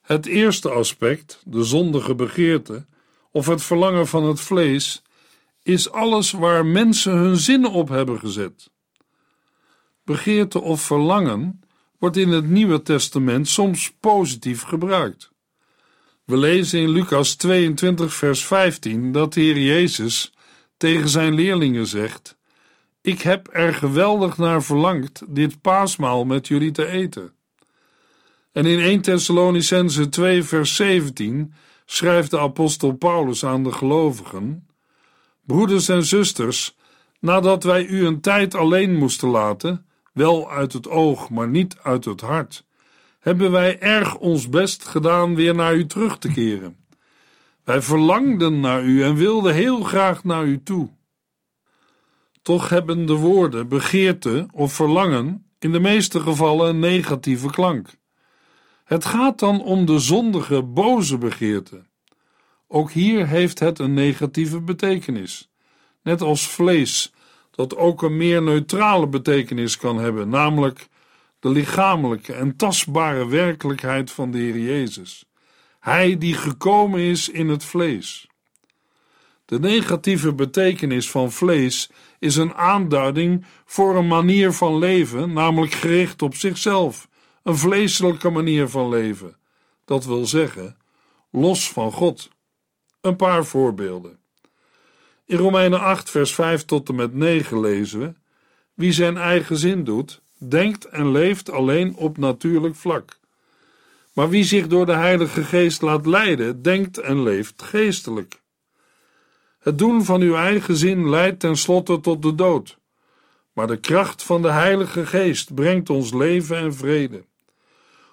Het 0.00 0.26
eerste 0.26 0.70
aspect, 0.70 1.42
de 1.44 1.64
zondige 1.64 2.14
begeerte, 2.14 2.86
of 3.30 3.46
het 3.46 3.62
verlangen 3.62 4.06
van 4.06 4.24
het 4.24 4.40
vlees, 4.40 5.02
is 5.62 5.90
alles 5.90 6.30
waar 6.30 6.66
mensen 6.66 7.12
hun 7.12 7.36
zinnen 7.36 7.70
op 7.70 7.88
hebben 7.88 8.18
gezet. 8.18 8.70
Begeerte 10.04 10.60
of 10.60 10.82
verlangen 10.82 11.60
wordt 11.98 12.16
in 12.16 12.28
het 12.28 12.48
Nieuwe 12.48 12.82
Testament 12.82 13.48
soms 13.48 13.92
positief 14.00 14.62
gebruikt. 14.62 15.30
We 16.24 16.36
lezen 16.36 16.80
in 16.80 16.90
Lucas 16.90 17.34
22, 17.34 18.14
vers 18.14 18.44
15 18.44 19.12
dat 19.12 19.32
de 19.34 19.40
Heer 19.40 19.58
Jezus 19.58 20.32
tegen 20.76 21.08
zijn 21.08 21.34
leerlingen 21.34 21.86
zegt: 21.86 22.36
Ik 23.02 23.20
heb 23.20 23.48
er 23.52 23.74
geweldig 23.74 24.36
naar 24.36 24.62
verlangd 24.62 25.22
dit 25.28 25.60
paasmaal 25.60 26.24
met 26.24 26.48
jullie 26.48 26.70
te 26.70 26.86
eten. 26.86 27.32
En 28.52 28.66
in 28.66 28.80
1 28.80 29.00
Thessalonicense 29.00 30.08
2, 30.08 30.42
vers 30.42 30.76
17 30.76 31.54
schrijft 31.84 32.30
de 32.30 32.38
apostel 32.38 32.92
Paulus 32.92 33.44
aan 33.44 33.64
de 33.64 33.72
gelovigen: 33.72 34.66
Broeders 35.46 35.88
en 35.88 36.04
zusters, 36.04 36.76
nadat 37.20 37.64
wij 37.64 37.86
u 37.86 38.06
een 38.06 38.20
tijd 38.20 38.54
alleen 38.54 38.96
moesten 38.96 39.28
laten, 39.28 39.86
wel 40.12 40.50
uit 40.50 40.72
het 40.72 40.88
oog, 40.88 41.30
maar 41.30 41.48
niet 41.48 41.76
uit 41.82 42.04
het 42.04 42.20
hart, 42.20 42.64
hebben 43.20 43.50
wij 43.50 43.80
erg 43.80 44.16
ons 44.16 44.48
best 44.48 44.84
gedaan 44.84 45.34
weer 45.34 45.54
naar 45.54 45.74
u 45.74 45.86
terug 45.86 46.18
te 46.18 46.32
keren. 46.32 46.76
Wij 47.64 47.82
verlangden 47.82 48.60
naar 48.60 48.82
u 48.82 49.02
en 49.02 49.14
wilden 49.14 49.54
heel 49.54 49.82
graag 49.82 50.24
naar 50.24 50.44
u 50.44 50.62
toe. 50.62 50.88
Toch 52.42 52.68
hebben 52.68 53.06
de 53.06 53.14
woorden 53.14 53.68
begeerte 53.68 54.46
of 54.52 54.72
verlangen 54.72 55.46
in 55.58 55.72
de 55.72 55.80
meeste 55.80 56.20
gevallen 56.20 56.68
een 56.68 56.78
negatieve 56.78 57.50
klank. 57.50 57.88
Het 58.84 59.04
gaat 59.04 59.38
dan 59.38 59.62
om 59.62 59.86
de 59.86 59.98
zondige, 59.98 60.62
boze 60.62 61.18
begeerte. 61.18 61.82
Ook 62.68 62.90
hier 62.90 63.28
heeft 63.28 63.58
het 63.58 63.78
een 63.78 63.94
negatieve 63.94 64.60
betekenis, 64.60 65.50
net 66.02 66.20
als 66.20 66.48
vlees, 66.48 67.12
dat 67.50 67.76
ook 67.76 68.02
een 68.02 68.16
meer 68.16 68.42
neutrale 68.42 69.08
betekenis 69.08 69.76
kan 69.76 69.98
hebben, 69.98 70.28
namelijk 70.28 70.88
de 71.40 71.48
lichamelijke 71.48 72.32
en 72.32 72.56
tastbare 72.56 73.28
werkelijkheid 73.28 74.10
van 74.10 74.30
de 74.30 74.38
Heer 74.38 74.58
Jezus. 74.58 75.24
Hij 75.80 76.18
die 76.18 76.34
gekomen 76.34 77.00
is 77.00 77.28
in 77.28 77.48
het 77.48 77.64
vlees. 77.64 78.26
De 79.52 79.60
negatieve 79.60 80.32
betekenis 80.32 81.10
van 81.10 81.32
vlees 81.32 81.90
is 82.18 82.36
een 82.36 82.54
aanduiding 82.54 83.44
voor 83.64 83.96
een 83.96 84.06
manier 84.06 84.52
van 84.52 84.78
leven, 84.78 85.32
namelijk 85.32 85.72
gericht 85.72 86.22
op 86.22 86.34
zichzelf, 86.34 87.08
een 87.42 87.56
vleeselijke 87.56 88.30
manier 88.30 88.68
van 88.68 88.88
leven. 88.88 89.36
Dat 89.84 90.04
wil 90.04 90.26
zeggen, 90.26 90.76
los 91.30 91.72
van 91.72 91.92
God. 91.92 92.30
Een 93.00 93.16
paar 93.16 93.44
voorbeelden. 93.44 94.18
In 95.26 95.36
Romeinen 95.36 95.80
8, 95.80 96.10
vers 96.10 96.34
5 96.34 96.64
tot 96.64 96.88
en 96.88 96.94
met 96.94 97.14
9 97.14 97.60
lezen 97.60 98.00
we: 98.00 98.12
Wie 98.74 98.92
zijn 98.92 99.16
eigen 99.16 99.56
zin 99.56 99.84
doet, 99.84 100.22
denkt 100.38 100.84
en 100.84 101.10
leeft 101.10 101.50
alleen 101.50 101.96
op 101.96 102.18
natuurlijk 102.18 102.74
vlak. 102.74 103.18
Maar 104.12 104.28
wie 104.28 104.44
zich 104.44 104.66
door 104.66 104.86
de 104.86 104.96
Heilige 104.96 105.44
Geest 105.44 105.82
laat 105.82 106.06
leiden, 106.06 106.62
denkt 106.62 106.98
en 106.98 107.22
leeft 107.22 107.62
geestelijk. 107.62 108.41
Het 109.62 109.78
doen 109.78 110.04
van 110.04 110.20
uw 110.20 110.34
eigen 110.34 110.76
zin 110.76 111.08
leidt 111.08 111.40
tenslotte 111.40 112.00
tot 112.00 112.22
de 112.22 112.34
dood. 112.34 112.78
Maar 113.52 113.66
de 113.66 113.76
kracht 113.76 114.22
van 114.22 114.42
de 114.42 114.50
Heilige 114.50 115.06
Geest 115.06 115.54
brengt 115.54 115.90
ons 115.90 116.12
leven 116.12 116.56
en 116.56 116.74
vrede. 116.74 117.24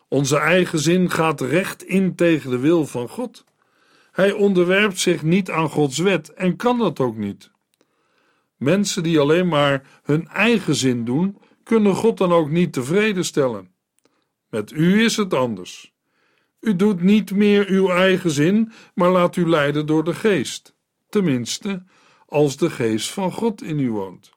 Onze 0.08 0.38
eigen 0.38 0.80
zin 0.80 1.10
gaat 1.10 1.42
recht 1.42 1.84
in 1.84 2.16
tegen 2.16 2.50
de 2.50 2.58
wil 2.58 2.86
van 2.86 3.10
God. 3.10 3.44
Hij 4.12 4.32
onderwerpt 4.32 5.00
zich 5.00 5.24
niet 5.24 5.52
aan 5.52 5.70
Gods 5.70 5.98
wet 5.98 6.34
en 6.34 6.56
kan 6.56 6.78
dat 6.78 7.00
ook 7.00 7.18
niet. 7.18 7.52
Mensen 8.56 9.04
die 9.04 9.20
alleen 9.20 9.48
maar 9.48 10.00
hun 10.04 10.28
eigen 10.28 10.76
zin 10.76 11.06
doen, 11.06 11.38
kunnen 11.64 11.96
God 11.96 12.18
dan 12.18 12.32
ook 12.32 12.50
niet 12.50 12.74
tevreden 12.74 13.26
stellen. 13.26 13.72
Met 14.50 14.72
u 14.72 15.04
is 15.04 15.18
het 15.18 15.34
anders. 15.34 15.94
U 16.60 16.76
doet 16.76 17.02
niet 17.02 17.32
meer 17.32 17.68
uw 17.68 17.90
eigen 17.90 18.32
zin, 18.32 18.72
maar 18.94 19.10
laat 19.10 19.36
u 19.36 19.50
leiden 19.50 19.86
door 19.86 20.04
de 20.04 20.14
geest. 20.14 20.78
Tenminste, 21.10 21.84
als 22.26 22.58
de 22.58 22.70
geest 22.70 23.10
van 23.10 23.32
God 23.32 23.62
in 23.62 23.80
u 23.80 23.92
woont. 23.92 24.32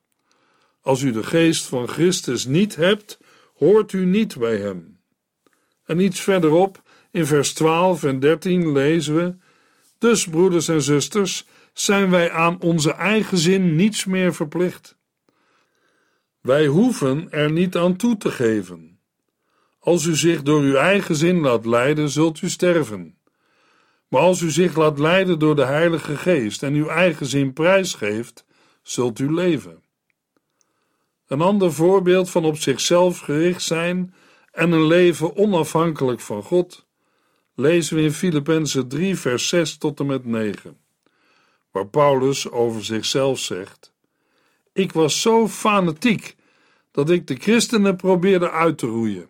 Als 0.80 1.02
u 1.02 1.12
de 1.12 1.22
geest 1.22 1.64
van 1.64 1.88
Christus 1.88 2.44
niet 2.44 2.76
hebt, 2.76 3.18
hoort 3.54 3.92
u 3.92 4.04
niet 4.04 4.38
bij 4.38 4.56
hem. 4.56 5.00
En 5.85 6.00
iets 6.00 6.20
verderop, 6.20 6.82
in 7.11 7.26
vers 7.26 7.52
12 7.52 8.04
en 8.04 8.20
13, 8.20 8.72
lezen 8.72 9.14
we: 9.14 9.37
Dus, 9.98 10.26
broeders 10.26 10.68
en 10.68 10.82
zusters, 10.82 11.46
zijn 11.72 12.11
wij 12.11 12.30
aan 12.30 12.61
onze 12.61 12.92
eigen 12.92 13.38
zin 13.38 13.76
niets 13.76 14.04
meer 14.04 14.35
verplicht. 14.35 14.96
Wij 16.40 16.66
hoeven 16.66 17.30
er 17.30 17.52
niet 17.52 17.76
aan 17.76 17.96
toe 17.96 18.16
te 18.16 18.30
geven. 18.30 19.00
Als 19.78 20.04
u 20.04 20.16
zich 20.16 20.42
door 20.42 20.61
uw 20.61 20.74
eigen 20.74 21.16
zin 21.16 21.40
laat 21.40 21.66
leiden, 21.66 22.08
zult 22.08 22.42
u 22.42 22.48
sterven. 22.48 23.18
Maar 24.12 24.20
als 24.20 24.40
u 24.40 24.51
zich 24.51 24.77
laat 24.77 24.98
leiden 24.98 25.38
door 25.38 25.57
de 25.57 25.64
Heilige 25.64 26.16
Geest 26.16 26.62
en 26.62 26.75
uw 26.75 26.88
eigen 26.88 27.27
zin 27.27 27.53
prijsgeeft, 27.53 28.44
zult 28.83 29.18
u 29.18 29.35
leven. 29.35 29.83
Een 31.27 31.40
ander 31.40 31.72
voorbeeld 31.72 32.31
van 32.31 32.44
op 32.44 32.57
zichzelf 32.57 33.18
gericht 33.18 33.62
zijn 33.62 34.14
en 34.51 34.72
een 34.72 34.87
leven 34.87 35.37
onafhankelijk 35.37 36.20
van 36.20 36.42
God 36.42 36.87
lezen 37.55 37.96
we 37.96 38.03
in 38.03 38.12
Filippenzen 38.12 38.88
3, 38.88 39.16
vers 39.16 39.48
6 39.48 39.77
tot 39.77 40.01
en 40.01 40.07
met 40.07 40.25
9, 40.25 40.77
waar 41.70 41.87
Paulus 41.87 42.51
over 42.51 42.85
zichzelf 42.85 43.38
zegt: 43.38 43.92
Ik 44.72 44.92
was 44.92 45.20
zo 45.20 45.48
fanatiek 45.48 46.37
dat 46.90 47.11
ik 47.11 47.27
de 47.27 47.35
christenen 47.35 47.96
probeerde 47.96 48.51
uit 48.51 48.79
te 48.79 48.87
roeien. 48.87 49.29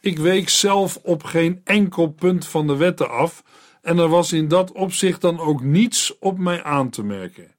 Ik 0.00 0.18
week 0.18 0.48
zelf 0.48 0.96
op 0.96 1.22
geen 1.24 1.60
enkel 1.64 2.08
punt 2.08 2.46
van 2.46 2.66
de 2.66 2.76
wetten 2.76 3.10
af 3.10 3.42
en 3.82 3.98
er 3.98 4.08
was 4.08 4.32
in 4.32 4.48
dat 4.48 4.72
opzicht 4.72 5.20
dan 5.20 5.40
ook 5.40 5.62
niets 5.62 6.18
op 6.18 6.38
mij 6.38 6.62
aan 6.62 6.90
te 6.90 7.02
merken. 7.02 7.54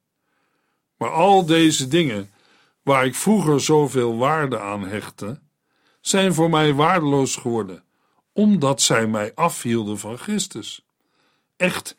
Maar 0.96 1.10
al 1.10 1.46
deze 1.46 1.88
dingen, 1.88 2.30
waar 2.82 3.06
ik 3.06 3.14
vroeger 3.14 3.60
zoveel 3.60 4.16
waarde 4.16 4.60
aan 4.60 4.86
hechtte, 4.86 5.40
zijn 6.00 6.34
voor 6.34 6.50
mij 6.50 6.74
waardeloos 6.74 7.36
geworden, 7.36 7.84
omdat 8.32 8.82
zij 8.82 9.06
mij 9.06 9.32
afhielden 9.34 9.98
van 9.98 10.18
Christus. 10.18 10.84
Echt, 11.56 11.96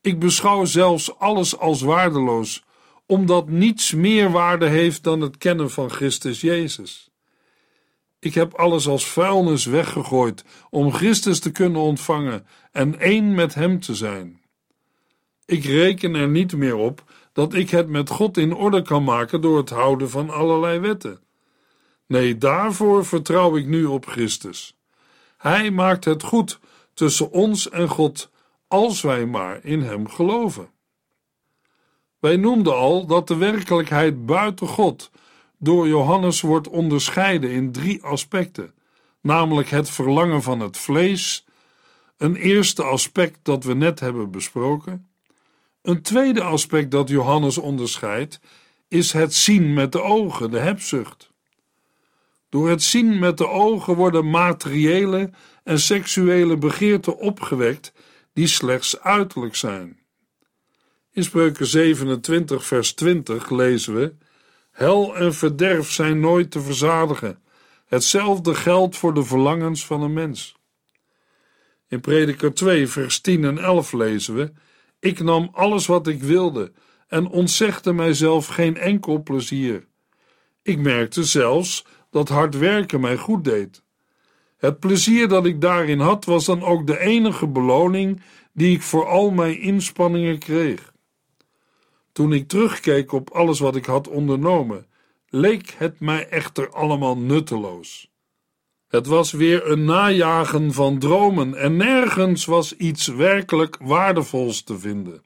ik 0.00 0.18
beschouw 0.18 0.64
zelfs 0.64 1.18
alles 1.18 1.58
als 1.58 1.80
waardeloos, 1.80 2.64
omdat 3.06 3.48
niets 3.48 3.92
meer 3.92 4.30
waarde 4.30 4.66
heeft 4.66 5.04
dan 5.04 5.20
het 5.20 5.38
kennen 5.38 5.70
van 5.70 5.90
Christus 5.90 6.40
Jezus. 6.40 7.11
Ik 8.22 8.34
heb 8.34 8.54
alles 8.54 8.88
als 8.88 9.06
vuilnis 9.06 9.64
weggegooid 9.64 10.44
om 10.70 10.92
Christus 10.92 11.40
te 11.40 11.52
kunnen 11.52 11.80
ontvangen 11.80 12.46
en 12.72 12.98
één 12.98 13.34
met 13.34 13.54
Hem 13.54 13.80
te 13.80 13.94
zijn. 13.94 14.40
Ik 15.44 15.64
reken 15.64 16.14
er 16.14 16.28
niet 16.28 16.56
meer 16.56 16.76
op 16.76 17.04
dat 17.32 17.54
ik 17.54 17.70
het 17.70 17.88
met 17.88 18.10
God 18.10 18.36
in 18.36 18.54
orde 18.54 18.82
kan 18.82 19.04
maken 19.04 19.40
door 19.40 19.56
het 19.56 19.70
houden 19.70 20.10
van 20.10 20.30
allerlei 20.30 20.78
wetten. 20.78 21.20
Nee, 22.06 22.38
daarvoor 22.38 23.04
vertrouw 23.04 23.56
ik 23.56 23.66
nu 23.66 23.84
op 23.84 24.06
Christus. 24.06 24.76
Hij 25.36 25.70
maakt 25.70 26.04
het 26.04 26.22
goed 26.22 26.58
tussen 26.94 27.30
ons 27.30 27.70
en 27.70 27.88
God 27.88 28.30
als 28.68 29.00
wij 29.00 29.26
maar 29.26 29.64
in 29.64 29.82
Hem 29.82 30.08
geloven. 30.08 30.70
Wij 32.18 32.36
noemden 32.36 32.76
al 32.76 33.06
dat 33.06 33.28
de 33.28 33.36
werkelijkheid 33.36 34.26
buiten 34.26 34.66
God 34.66 35.10
door 35.62 35.88
Johannes 35.88 36.40
wordt 36.40 36.68
onderscheiden 36.68 37.50
in 37.50 37.72
drie 37.72 38.02
aspecten, 38.02 38.74
namelijk 39.20 39.68
het 39.68 39.90
verlangen 39.90 40.42
van 40.42 40.60
het 40.60 40.76
vlees, 40.76 41.46
Een 42.16 42.36
eerste 42.36 42.82
aspect 42.82 43.38
dat 43.42 43.64
we 43.64 43.74
net 43.74 44.00
hebben 44.00 44.30
besproken. 44.30 45.08
Een 45.82 46.02
tweede 46.02 46.42
aspect 46.42 46.90
dat 46.90 47.08
Johannes 47.08 47.58
onderscheidt 47.58 48.40
is 48.88 49.12
het 49.12 49.34
zien 49.34 49.74
met 49.74 49.92
de 49.92 50.02
ogen, 50.02 50.50
de 50.50 50.58
hebzucht. 50.58 51.30
Door 52.48 52.68
het 52.68 52.82
zien 52.82 53.18
met 53.18 53.38
de 53.38 53.48
ogen 53.48 53.94
worden 53.94 54.30
materiële 54.30 55.30
en 55.64 55.80
seksuele 55.80 56.56
begeerten 56.56 57.18
opgewekt 57.18 57.92
die 58.32 58.46
slechts 58.46 59.00
uiterlijk 59.00 59.56
zijn. 59.56 60.00
In 61.12 61.24
Spreuken 61.24 61.66
27, 61.66 62.64
vers 62.64 62.92
20 62.92 63.50
lezen 63.50 63.94
we: 63.94 64.14
Hel 64.72 65.16
en 65.16 65.34
verderf 65.34 65.90
zijn 65.90 66.20
nooit 66.20 66.50
te 66.50 66.60
verzadigen. 66.60 67.38
Hetzelfde 67.86 68.54
geldt 68.54 68.96
voor 68.96 69.14
de 69.14 69.24
verlangens 69.24 69.86
van 69.86 70.02
een 70.02 70.12
mens. 70.12 70.56
In 71.88 72.00
Prediker 72.00 72.54
2, 72.54 72.86
vers 72.86 73.20
10 73.20 73.44
en 73.44 73.58
11 73.58 73.92
lezen 73.92 74.34
we: 74.34 74.52
Ik 75.00 75.22
nam 75.22 75.48
alles 75.52 75.86
wat 75.86 76.06
ik 76.06 76.22
wilde 76.22 76.72
en 77.08 77.26
ontzegde 77.26 77.92
mijzelf 77.92 78.46
geen 78.46 78.76
enkel 78.76 79.22
plezier. 79.22 79.86
Ik 80.62 80.78
merkte 80.78 81.24
zelfs 81.24 81.86
dat 82.10 82.28
hard 82.28 82.58
werken 82.58 83.00
mij 83.00 83.16
goed 83.16 83.44
deed. 83.44 83.82
Het 84.56 84.78
plezier 84.78 85.28
dat 85.28 85.46
ik 85.46 85.60
daarin 85.60 86.00
had, 86.00 86.24
was 86.24 86.44
dan 86.44 86.62
ook 86.62 86.86
de 86.86 86.98
enige 86.98 87.46
beloning 87.46 88.22
die 88.52 88.74
ik 88.74 88.82
voor 88.82 89.06
al 89.06 89.30
mijn 89.30 89.60
inspanningen 89.60 90.38
kreeg. 90.38 90.91
Toen 92.12 92.32
ik 92.32 92.48
terugkeek 92.48 93.12
op 93.12 93.30
alles 93.30 93.58
wat 93.58 93.76
ik 93.76 93.84
had 93.84 94.08
ondernomen, 94.08 94.86
leek 95.28 95.74
het 95.78 96.00
mij 96.00 96.28
echter 96.28 96.70
allemaal 96.70 97.18
nutteloos. 97.18 98.10
Het 98.88 99.06
was 99.06 99.32
weer 99.32 99.70
een 99.70 99.84
najagen 99.84 100.72
van 100.72 100.98
dromen 100.98 101.54
en 101.54 101.76
nergens 101.76 102.44
was 102.44 102.76
iets 102.76 103.06
werkelijk 103.06 103.76
waardevols 103.80 104.62
te 104.62 104.78
vinden. 104.78 105.22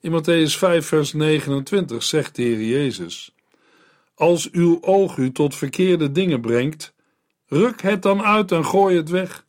In 0.00 0.12
Matthäus 0.12 0.58
5, 0.58 0.86
vers 0.86 1.12
29 1.12 2.02
zegt 2.02 2.36
de 2.36 2.42
Heer 2.42 2.62
Jezus: 2.62 3.34
Als 4.14 4.50
uw 4.50 4.78
oog 4.80 5.16
u 5.16 5.32
tot 5.32 5.54
verkeerde 5.54 6.12
dingen 6.12 6.40
brengt, 6.40 6.94
ruk 7.46 7.82
het 7.82 8.02
dan 8.02 8.22
uit 8.22 8.52
en 8.52 8.64
gooi 8.64 8.96
het 8.96 9.08
weg. 9.08 9.46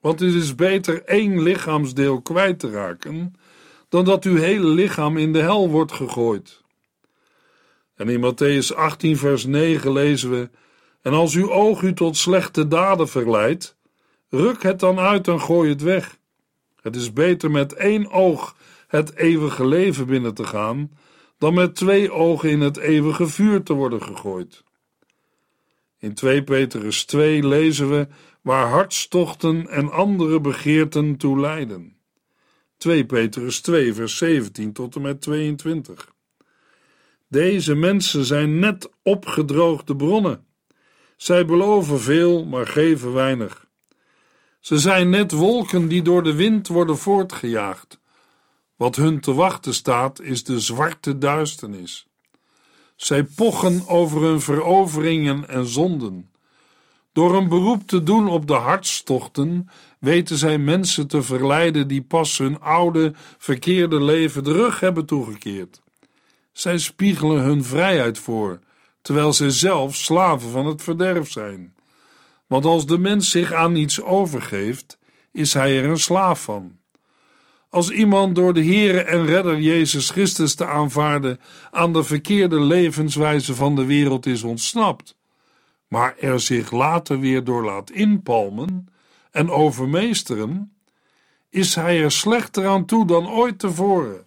Want 0.00 0.20
het 0.20 0.34
is 0.34 0.54
beter 0.54 1.04
één 1.04 1.42
lichaamsdeel 1.42 2.22
kwijt 2.22 2.58
te 2.58 2.70
raken, 2.70 3.34
dan 3.94 4.04
dat 4.04 4.24
uw 4.24 4.36
hele 4.36 4.66
lichaam 4.66 5.16
in 5.16 5.32
de 5.32 5.38
hel 5.38 5.70
wordt 5.70 5.92
gegooid. 5.92 6.62
En 7.96 8.08
in 8.08 8.20
Matthäus 8.20 8.76
18, 8.76 9.16
vers 9.16 9.44
9 9.44 9.92
lezen 9.92 10.30
we: 10.30 10.50
En 11.02 11.12
als 11.12 11.34
uw 11.34 11.52
oog 11.52 11.82
u 11.82 11.92
tot 11.92 12.16
slechte 12.16 12.68
daden 12.68 13.08
verleidt, 13.08 13.76
ruk 14.28 14.62
het 14.62 14.80
dan 14.80 14.98
uit 14.98 15.28
en 15.28 15.40
gooi 15.40 15.68
het 15.68 15.82
weg. 15.82 16.18
Het 16.80 16.96
is 16.96 17.12
beter 17.12 17.50
met 17.50 17.72
één 17.72 18.10
oog 18.10 18.56
het 18.86 19.14
eeuwige 19.14 19.66
leven 19.66 20.06
binnen 20.06 20.34
te 20.34 20.44
gaan, 20.44 20.90
dan 21.38 21.54
met 21.54 21.74
twee 21.74 22.12
ogen 22.12 22.50
in 22.50 22.60
het 22.60 22.76
eeuwige 22.76 23.26
vuur 23.26 23.62
te 23.62 23.72
worden 23.72 24.02
gegooid. 24.02 24.62
In 25.98 26.14
2 26.14 26.42
Petrus 26.42 27.04
2 27.04 27.46
lezen 27.46 27.90
we 27.90 28.06
waar 28.40 28.68
hartstochten 28.68 29.68
en 29.68 29.90
andere 29.90 30.40
begeerten 30.40 31.16
toe 31.16 31.40
leiden. 31.40 31.93
2 32.76 33.06
Petrus 33.06 33.60
2 33.60 33.94
vers 33.94 34.16
17 34.16 34.72
tot 34.72 34.94
en 34.94 35.02
met 35.02 35.20
22. 35.20 36.12
Deze 37.28 37.74
mensen 37.74 38.24
zijn 38.24 38.58
net 38.58 38.90
opgedroogde 39.02 39.96
bronnen. 39.96 40.46
Zij 41.16 41.44
beloven 41.44 42.00
veel, 42.00 42.44
maar 42.44 42.66
geven 42.66 43.12
weinig. 43.12 43.66
Ze 44.60 44.78
zijn 44.78 45.10
net 45.10 45.32
wolken 45.32 45.88
die 45.88 46.02
door 46.02 46.22
de 46.22 46.34
wind 46.34 46.68
worden 46.68 46.98
voortgejaagd. 46.98 48.00
Wat 48.76 48.96
hun 48.96 49.20
te 49.20 49.34
wachten 49.34 49.74
staat, 49.74 50.20
is 50.20 50.44
de 50.44 50.60
zwarte 50.60 51.18
duisternis. 51.18 52.06
Zij 52.96 53.24
pochen 53.24 53.88
over 53.88 54.22
hun 54.22 54.40
veroveringen 54.40 55.48
en 55.48 55.66
zonden. 55.66 56.30
Door 57.12 57.34
een 57.34 57.48
beroep 57.48 57.86
te 57.86 58.02
doen 58.02 58.28
op 58.28 58.46
de 58.46 58.54
hartstochten, 58.54 59.68
weten 60.04 60.36
zij 60.36 60.58
mensen 60.58 61.06
te 61.06 61.22
verleiden 61.22 61.88
die 61.88 62.02
pas 62.02 62.38
hun 62.38 62.60
oude, 62.60 63.12
verkeerde 63.38 64.02
leven 64.02 64.44
de 64.44 64.52
rug 64.52 64.80
hebben 64.80 65.06
toegekeerd. 65.06 65.82
Zij 66.52 66.78
spiegelen 66.78 67.42
hun 67.42 67.64
vrijheid 67.64 68.18
voor, 68.18 68.58
terwijl 69.02 69.32
zij 69.32 69.50
zelf 69.50 69.94
slaven 69.94 70.50
van 70.50 70.66
het 70.66 70.82
verderf 70.82 71.30
zijn. 71.30 71.74
Want 72.46 72.64
als 72.64 72.86
de 72.86 72.98
mens 72.98 73.30
zich 73.30 73.52
aan 73.52 73.76
iets 73.76 74.02
overgeeft, 74.02 74.98
is 75.32 75.54
hij 75.54 75.78
er 75.78 75.84
een 75.84 75.98
slaaf 75.98 76.42
van. 76.42 76.76
Als 77.68 77.90
iemand 77.90 78.34
door 78.34 78.54
de 78.54 78.64
Heere 78.64 79.00
en 79.02 79.26
Redder 79.26 79.60
Jezus 79.60 80.10
Christus 80.10 80.54
te 80.54 80.66
aanvaarden 80.66 81.40
aan 81.70 81.92
de 81.92 82.04
verkeerde 82.04 82.60
levenswijze 82.60 83.54
van 83.54 83.76
de 83.76 83.84
wereld 83.84 84.26
is 84.26 84.42
ontsnapt, 84.42 85.16
maar 85.88 86.14
er 86.20 86.40
zich 86.40 86.70
later 86.70 87.20
weer 87.20 87.44
door 87.44 87.64
laat 87.64 87.90
inpalmen 87.90 88.88
en 89.34 89.50
overmeesteren, 89.50 90.76
is 91.50 91.74
hij 91.74 92.02
er 92.02 92.12
slechter 92.12 92.66
aan 92.66 92.84
toe 92.84 93.06
dan 93.06 93.28
ooit 93.28 93.58
tevoren. 93.58 94.26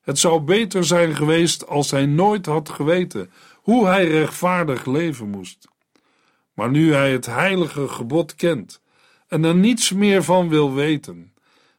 Het 0.00 0.18
zou 0.18 0.40
beter 0.40 0.84
zijn 0.84 1.16
geweest 1.16 1.66
als 1.66 1.90
hij 1.90 2.06
nooit 2.06 2.46
had 2.46 2.68
geweten 2.68 3.30
hoe 3.54 3.86
hij 3.86 4.08
rechtvaardig 4.08 4.86
leven 4.86 5.28
moest. 5.28 5.68
Maar 6.52 6.70
nu 6.70 6.92
hij 6.92 7.12
het 7.12 7.26
heilige 7.26 7.88
gebod 7.88 8.34
kent 8.34 8.82
en 9.28 9.44
er 9.44 9.54
niets 9.54 9.92
meer 9.92 10.22
van 10.22 10.48
wil 10.48 10.74
weten, 10.74 11.32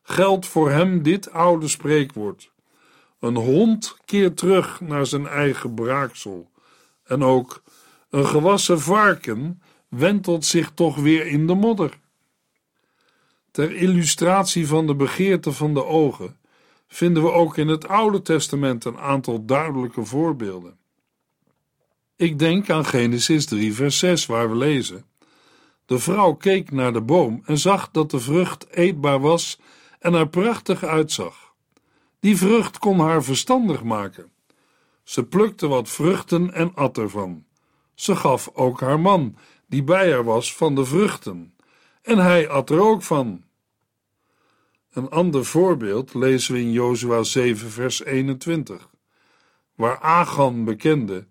geldt 0.03 0.45
voor 0.45 0.71
hem 0.71 1.03
dit 1.03 1.31
oude 1.31 1.67
spreekwoord: 1.67 2.51
Een 3.19 3.35
hond 3.35 3.97
keert 4.05 4.37
terug 4.37 4.81
naar 4.81 5.05
zijn 5.05 5.27
eigen 5.27 5.73
braaksel. 5.73 6.49
En 7.03 7.23
ook 7.23 7.63
een 8.09 8.25
gewassen 8.25 8.81
varken 8.81 9.61
wentelt 9.89 10.45
zich 10.45 10.71
toch 10.73 10.95
weer 10.95 11.25
in 11.27 11.47
de 11.47 11.55
modder. 11.55 12.01
Ter 13.53 13.75
illustratie 13.75 14.67
van 14.67 14.87
de 14.87 14.95
begeerte 14.95 15.51
van 15.51 15.73
de 15.73 15.85
ogen 15.85 16.37
vinden 16.87 17.23
we 17.23 17.31
ook 17.31 17.57
in 17.57 17.67
het 17.67 17.87
Oude 17.87 18.21
Testament 18.21 18.85
een 18.85 18.97
aantal 18.97 19.45
duidelijke 19.45 20.05
voorbeelden. 20.05 20.77
Ik 22.15 22.39
denk 22.39 22.69
aan 22.69 22.85
Genesis 22.85 23.45
3, 23.45 23.73
vers 23.73 23.99
6, 23.99 24.25
waar 24.25 24.49
we 24.49 24.55
lezen: 24.55 25.05
De 25.85 25.99
vrouw 25.99 26.33
keek 26.33 26.71
naar 26.71 26.93
de 26.93 27.01
boom 27.01 27.41
en 27.45 27.57
zag 27.57 27.91
dat 27.91 28.11
de 28.11 28.19
vrucht 28.19 28.67
eetbaar 28.69 29.19
was 29.19 29.59
en 29.99 30.13
er 30.13 30.29
prachtig 30.29 30.83
uitzag. 30.83 31.53
Die 32.19 32.37
vrucht 32.37 32.77
kon 32.77 32.99
haar 32.99 33.23
verstandig 33.23 33.83
maken. 33.83 34.31
Ze 35.03 35.23
plukte 35.23 35.67
wat 35.67 35.89
vruchten 35.89 36.53
en 36.53 36.71
at 36.75 36.97
ervan. 36.97 37.45
Ze 37.93 38.15
gaf 38.15 38.49
ook 38.53 38.79
haar 38.79 38.99
man, 38.99 39.37
die 39.67 39.83
bij 39.83 40.11
haar 40.11 40.23
was, 40.23 40.55
van 40.55 40.75
de 40.75 40.85
vruchten, 40.85 41.52
en 42.03 42.17
hij 42.17 42.49
at 42.49 42.69
er 42.69 42.81
ook 42.81 43.01
van. 43.01 43.43
Een 44.91 45.09
ander 45.09 45.45
voorbeeld 45.45 46.13
lezen 46.13 46.53
we 46.53 46.59
in 46.59 46.71
Jozua 46.71 47.23
7, 47.23 47.69
vers 47.69 48.03
21, 48.03 48.89
waar 49.75 49.99
Agan 49.99 50.63
bekende: 50.63 51.27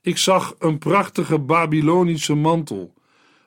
Ik 0.00 0.18
zag 0.18 0.54
een 0.58 0.78
prachtige 0.78 1.38
Babylonische 1.38 2.34
mantel, 2.34 2.94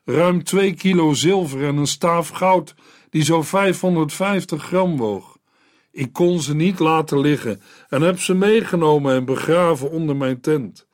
ruim 0.04 0.44
twee 0.44 0.74
kilo 0.74 1.14
zilver 1.14 1.64
en 1.64 1.78
een 1.78 1.88
staaf 1.88 2.30
goud 2.30 2.76
die 3.10 3.24
zo 3.24 3.42
550 3.42 4.64
gram 4.64 4.98
woog. 4.98 5.38
Ik 5.92 6.14
kon 6.14 6.40
ze 6.40 6.56
niet 6.56 6.80
laten 6.80 7.20
liggen 7.20 7.62
en 7.90 8.02
heb 8.02 8.20
ze 8.20 8.34
meegenomen 8.34 9.16
en 9.16 9.26
begraven 9.26 9.92
onder 9.92 10.16
mijn 10.16 10.42
tent. 10.42 10.88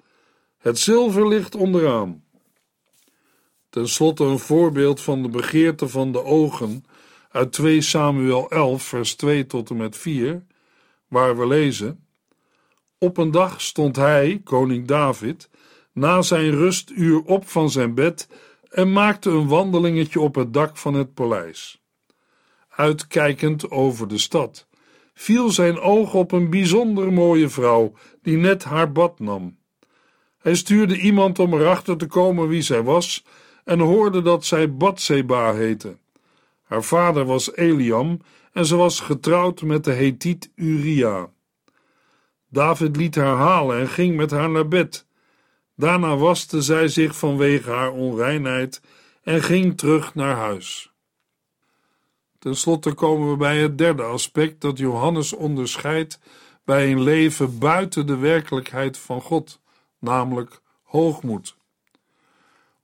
Het 0.57 0.79
zilver 0.79 1.27
ligt 1.27 1.55
onderaan. 1.55 2.24
Ten 3.75 3.87
slotte 3.87 4.23
een 4.23 4.39
voorbeeld 4.39 5.01
van 5.01 5.21
de 5.21 5.29
begeerte 5.29 5.87
van 5.87 6.11
de 6.11 6.23
ogen 6.23 6.85
uit 7.31 7.51
2 7.51 7.81
Samuel 7.81 8.49
11, 8.49 8.83
vers 8.83 9.15
2 9.15 9.45
tot 9.45 9.69
en 9.69 9.77
met 9.77 9.97
4, 9.97 10.43
waar 11.07 11.37
we 11.37 11.47
lezen: 11.47 12.05
Op 12.97 13.17
een 13.17 13.31
dag 13.31 13.61
stond 13.61 13.95
hij, 13.95 14.41
koning 14.43 14.87
David, 14.87 15.49
na 15.93 16.21
zijn 16.21 16.51
rustuur 16.51 17.21
op 17.21 17.47
van 17.47 17.69
zijn 17.69 17.93
bed 17.93 18.29
en 18.69 18.91
maakte 18.91 19.29
een 19.29 19.47
wandelingetje 19.47 20.19
op 20.19 20.35
het 20.35 20.53
dak 20.53 20.77
van 20.77 20.93
het 20.93 21.13
paleis 21.13 21.81
uitkijkend 22.69 23.71
over 23.71 24.07
de 24.07 24.17
stad, 24.17 24.67
viel 25.13 25.49
zijn 25.49 25.79
oog 25.79 26.13
op 26.13 26.31
een 26.31 26.49
bijzonder 26.49 27.13
mooie 27.13 27.49
vrouw 27.49 27.93
die 28.21 28.37
net 28.37 28.63
haar 28.63 28.91
bad 28.91 29.19
nam. 29.19 29.57
Hij 30.37 30.55
stuurde 30.55 30.97
iemand 30.97 31.39
om 31.39 31.53
erachter 31.53 31.97
te 31.97 32.07
komen 32.07 32.47
wie 32.47 32.61
zij 32.61 32.83
was 32.83 33.23
en 33.65 33.79
hoorde 33.79 34.21
dat 34.21 34.45
zij 34.45 34.75
Batseba 34.75 35.53
heette. 35.53 35.97
Haar 36.63 36.83
vader 36.83 37.25
was 37.25 37.55
Eliam 37.55 38.21
en 38.51 38.65
ze 38.65 38.75
was 38.75 38.99
getrouwd 38.99 39.61
met 39.61 39.83
de 39.83 39.91
Hethiet 39.91 40.51
Uria. 40.55 41.29
David 42.49 42.95
liet 42.95 43.15
haar 43.15 43.35
halen 43.35 43.79
en 43.79 43.87
ging 43.87 44.15
met 44.15 44.31
haar 44.31 44.49
naar 44.49 44.67
bed. 44.67 45.05
Daarna 45.75 46.17
waste 46.17 46.61
zij 46.61 46.87
zich 46.87 47.15
vanwege 47.15 47.69
haar 47.69 47.91
onreinheid 47.91 48.81
en 49.23 49.43
ging 49.43 49.77
terug 49.77 50.15
naar 50.15 50.35
huis. 50.35 50.93
Ten 52.39 52.55
slotte 52.55 52.93
komen 52.93 53.31
we 53.31 53.37
bij 53.37 53.57
het 53.57 53.77
derde 53.77 54.03
aspect 54.03 54.61
dat 54.61 54.77
Johannes 54.77 55.33
onderscheidt 55.33 56.19
bij 56.63 56.91
een 56.91 57.01
leven 57.01 57.59
buiten 57.59 58.07
de 58.07 58.17
werkelijkheid 58.17 58.97
van 58.97 59.21
God, 59.21 59.59
namelijk 59.99 60.61
hoogmoed. 60.83 61.57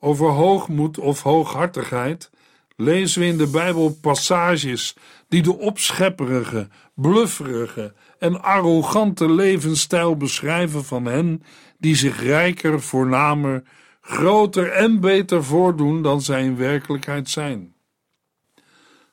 Over 0.04 0.30
hoogmoed 0.30 0.98
of 0.98 1.22
hooghartigheid 1.22 2.30
lezen 2.76 3.22
we 3.22 3.28
in 3.28 3.38
de 3.38 3.48
Bijbel 3.48 3.98
passages 4.02 4.96
die 5.28 5.42
de 5.42 5.58
opschepperige, 5.58 6.68
blufferige 6.94 7.94
en 8.20 8.42
arrogante 8.42 9.32
levensstijl 9.32 10.18
beschrijven 10.18 10.86
van 10.86 11.06
hen 11.06 11.44
die 11.78 11.96
zich 11.96 12.24
rijker, 12.24 12.82
voornamer, 12.82 13.64
groter 14.02 14.72
en 14.72 15.00
beter 15.00 15.44
voordoen 15.44 16.02
dan 16.02 16.22
zij 16.22 16.44
in 16.44 16.58
werkelijkheid 16.58 17.30
zijn. 17.30 17.74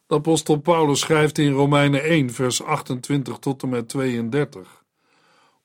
De 0.07 0.14
apostel 0.14 0.57
Paulus 0.57 1.01
schrijft 1.01 1.38
in 1.38 1.53
Romeinen 1.53 2.03
1, 2.03 2.31
vers 2.31 2.62
28 2.62 3.38
tot 3.38 3.62
en 3.62 3.68
met 3.68 3.88
32. 3.88 4.85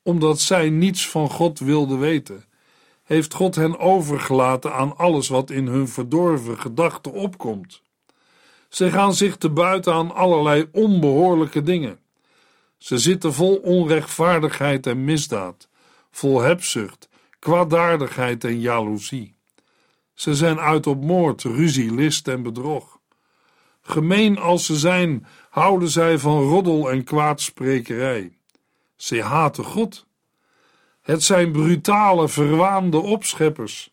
Omdat 0.01 0.39
zij 0.39 0.69
niets 0.69 1.09
van 1.09 1.29
God 1.29 1.59
wilden 1.59 1.99
weten, 1.99 2.45
heeft 3.03 3.33
God 3.33 3.55
hen 3.55 3.79
overgelaten 3.79 4.73
aan 4.73 4.97
alles 4.97 5.27
wat 5.27 5.49
in 5.49 5.67
hun 5.67 5.87
verdorven 5.87 6.59
gedachten 6.59 7.11
opkomt. 7.11 7.81
Ze 8.69 8.91
gaan 8.91 9.13
zich 9.13 9.37
te 9.37 9.49
buiten 9.49 9.93
aan 9.93 10.15
allerlei 10.15 10.67
onbehoorlijke 10.71 11.63
dingen. 11.63 11.99
Ze 12.77 12.97
zitten 12.97 13.33
vol 13.33 13.55
onrechtvaardigheid 13.55 14.87
en 14.87 15.03
misdaad, 15.03 15.69
vol 16.11 16.41
hebzucht, 16.41 17.09
kwaadaardigheid 17.39 18.43
en 18.43 18.59
jaloezie. 18.59 19.35
Ze 20.13 20.35
zijn 20.35 20.59
uit 20.59 20.87
op 20.87 21.03
moord, 21.03 21.43
ruzie, 21.43 21.93
list 21.93 22.27
en 22.27 22.43
bedrog. 22.43 22.99
Gemeen 23.81 24.37
als 24.37 24.65
ze 24.65 24.75
zijn, 24.75 25.27
houden 25.49 25.89
zij 25.89 26.17
van 26.17 26.41
roddel 26.41 26.91
en 26.91 27.03
kwaadsprekerij. 27.03 28.37
Ze 28.95 29.21
haten 29.21 29.63
God. 29.63 30.05
Het 31.03 31.23
zijn 31.23 31.51
brutale, 31.51 32.27
verwaande 32.29 32.97
opscheppers. 32.97 33.91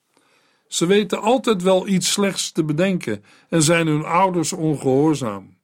Ze 0.69 0.87
weten 0.87 1.21
altijd 1.21 1.63
wel 1.63 1.87
iets 1.87 2.13
slechts 2.13 2.53
te 2.53 2.65
bedenken 2.65 3.25
en 3.49 3.63
zijn 3.63 3.87
hun 3.87 4.05
ouders 4.05 4.53
ongehoorzaam. 4.53 5.57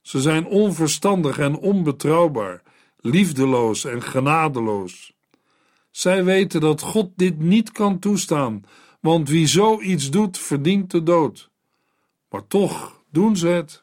Ze 0.00 0.20
zijn 0.20 0.46
onverstandig 0.46 1.38
en 1.38 1.56
onbetrouwbaar, 1.56 2.62
liefdeloos 3.00 3.84
en 3.84 4.02
genadeloos. 4.02 5.12
Zij 5.90 6.24
weten 6.24 6.60
dat 6.60 6.80
God 6.80 7.10
dit 7.16 7.38
niet 7.38 7.72
kan 7.72 7.98
toestaan, 7.98 8.64
want 9.00 9.28
wie 9.28 9.46
zoiets 9.46 10.10
doet, 10.10 10.38
verdient 10.38 10.90
de 10.90 11.02
dood. 11.02 11.50
Maar 12.30 12.46
toch 12.46 13.02
doen 13.10 13.36
ze 13.36 13.48
het. 13.48 13.82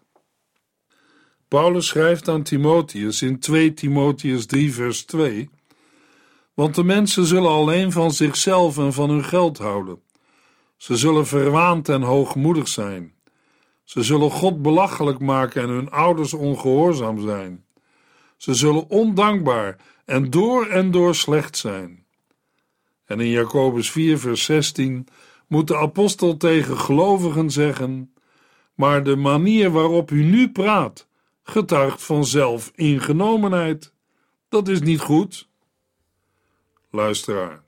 Paulus 1.48 1.88
schrijft 1.88 2.30
aan 2.30 2.44
Timotheus 2.44 3.22
in 3.22 3.40
2 3.40 3.74
Timotheus 3.74 4.46
3 4.46 4.74
vers 4.74 5.04
2 5.04 5.50
Want 6.54 6.76
de 6.76 6.84
mensen 6.84 7.26
zullen 7.26 7.52
alleen 7.52 7.92
van 7.92 8.12
zichzelf 8.12 8.78
en 8.78 8.94
van 8.94 9.10
hun 9.10 9.24
geld 9.24 9.58
houden. 9.58 10.02
Ze 10.78 10.98
zullen 10.98 11.28
verwaand 11.28 11.90
en 11.90 12.02
hoogmoedig 12.02 12.68
zijn. 12.68 13.14
Ze 13.84 14.04
zullen 14.04 14.32
God 14.32 14.62
belachelijk 14.62 15.20
maken 15.20 15.62
en 15.62 15.70
hun 15.70 15.92
ouders 15.92 16.34
ongehoorzaam 16.34 17.22
zijn. 17.22 17.66
Ze 18.38 18.54
zullen 18.54 18.90
ondankbaar 18.90 19.78
en 20.06 20.30
door 20.30 20.68
en 20.68 20.92
door 20.92 21.16
slecht 21.16 21.58
zijn. 21.58 22.06
En 23.06 23.20
in 23.20 23.30
Jacobus 23.30 23.92
4, 23.92 24.20
vers 24.20 24.44
16 24.44 25.08
moet 25.48 25.68
de 25.68 25.78
apostel 25.78 26.38
tegen 26.38 26.78
gelovigen 26.78 27.52
zeggen: 27.52 28.14
Maar 28.74 29.04
de 29.04 29.16
manier 29.16 29.72
waarop 29.72 30.12
u 30.12 30.24
nu 30.24 30.52
praat, 30.52 31.08
getuigt 31.44 32.04
van 32.04 32.26
zelfingenomenheid. 32.26 33.94
Dat 34.50 34.68
is 34.68 34.82
niet 34.82 35.00
goed. 35.00 35.52
Luisteraar, 36.96 37.62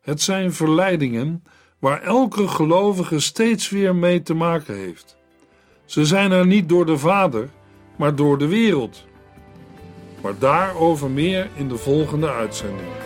het 0.00 0.20
zijn 0.22 0.52
verleidingen 0.52 1.44
waar 1.78 2.02
elke 2.02 2.48
gelovige 2.48 3.20
steeds 3.20 3.70
weer 3.70 3.94
mee 3.94 4.22
te 4.22 4.34
maken 4.34 4.74
heeft. 4.74 5.16
Ze 5.84 6.04
zijn 6.04 6.32
er 6.32 6.46
niet 6.46 6.68
door 6.68 6.86
de 6.86 6.98
Vader, 6.98 7.48
maar 7.96 8.14
door 8.14 8.38
de 8.38 8.46
wereld. 8.46 9.04
Maar 10.22 10.38
daarover 10.38 11.10
meer 11.10 11.50
in 11.54 11.68
de 11.68 11.76
volgende 11.76 12.30
uitzending. 12.30 13.05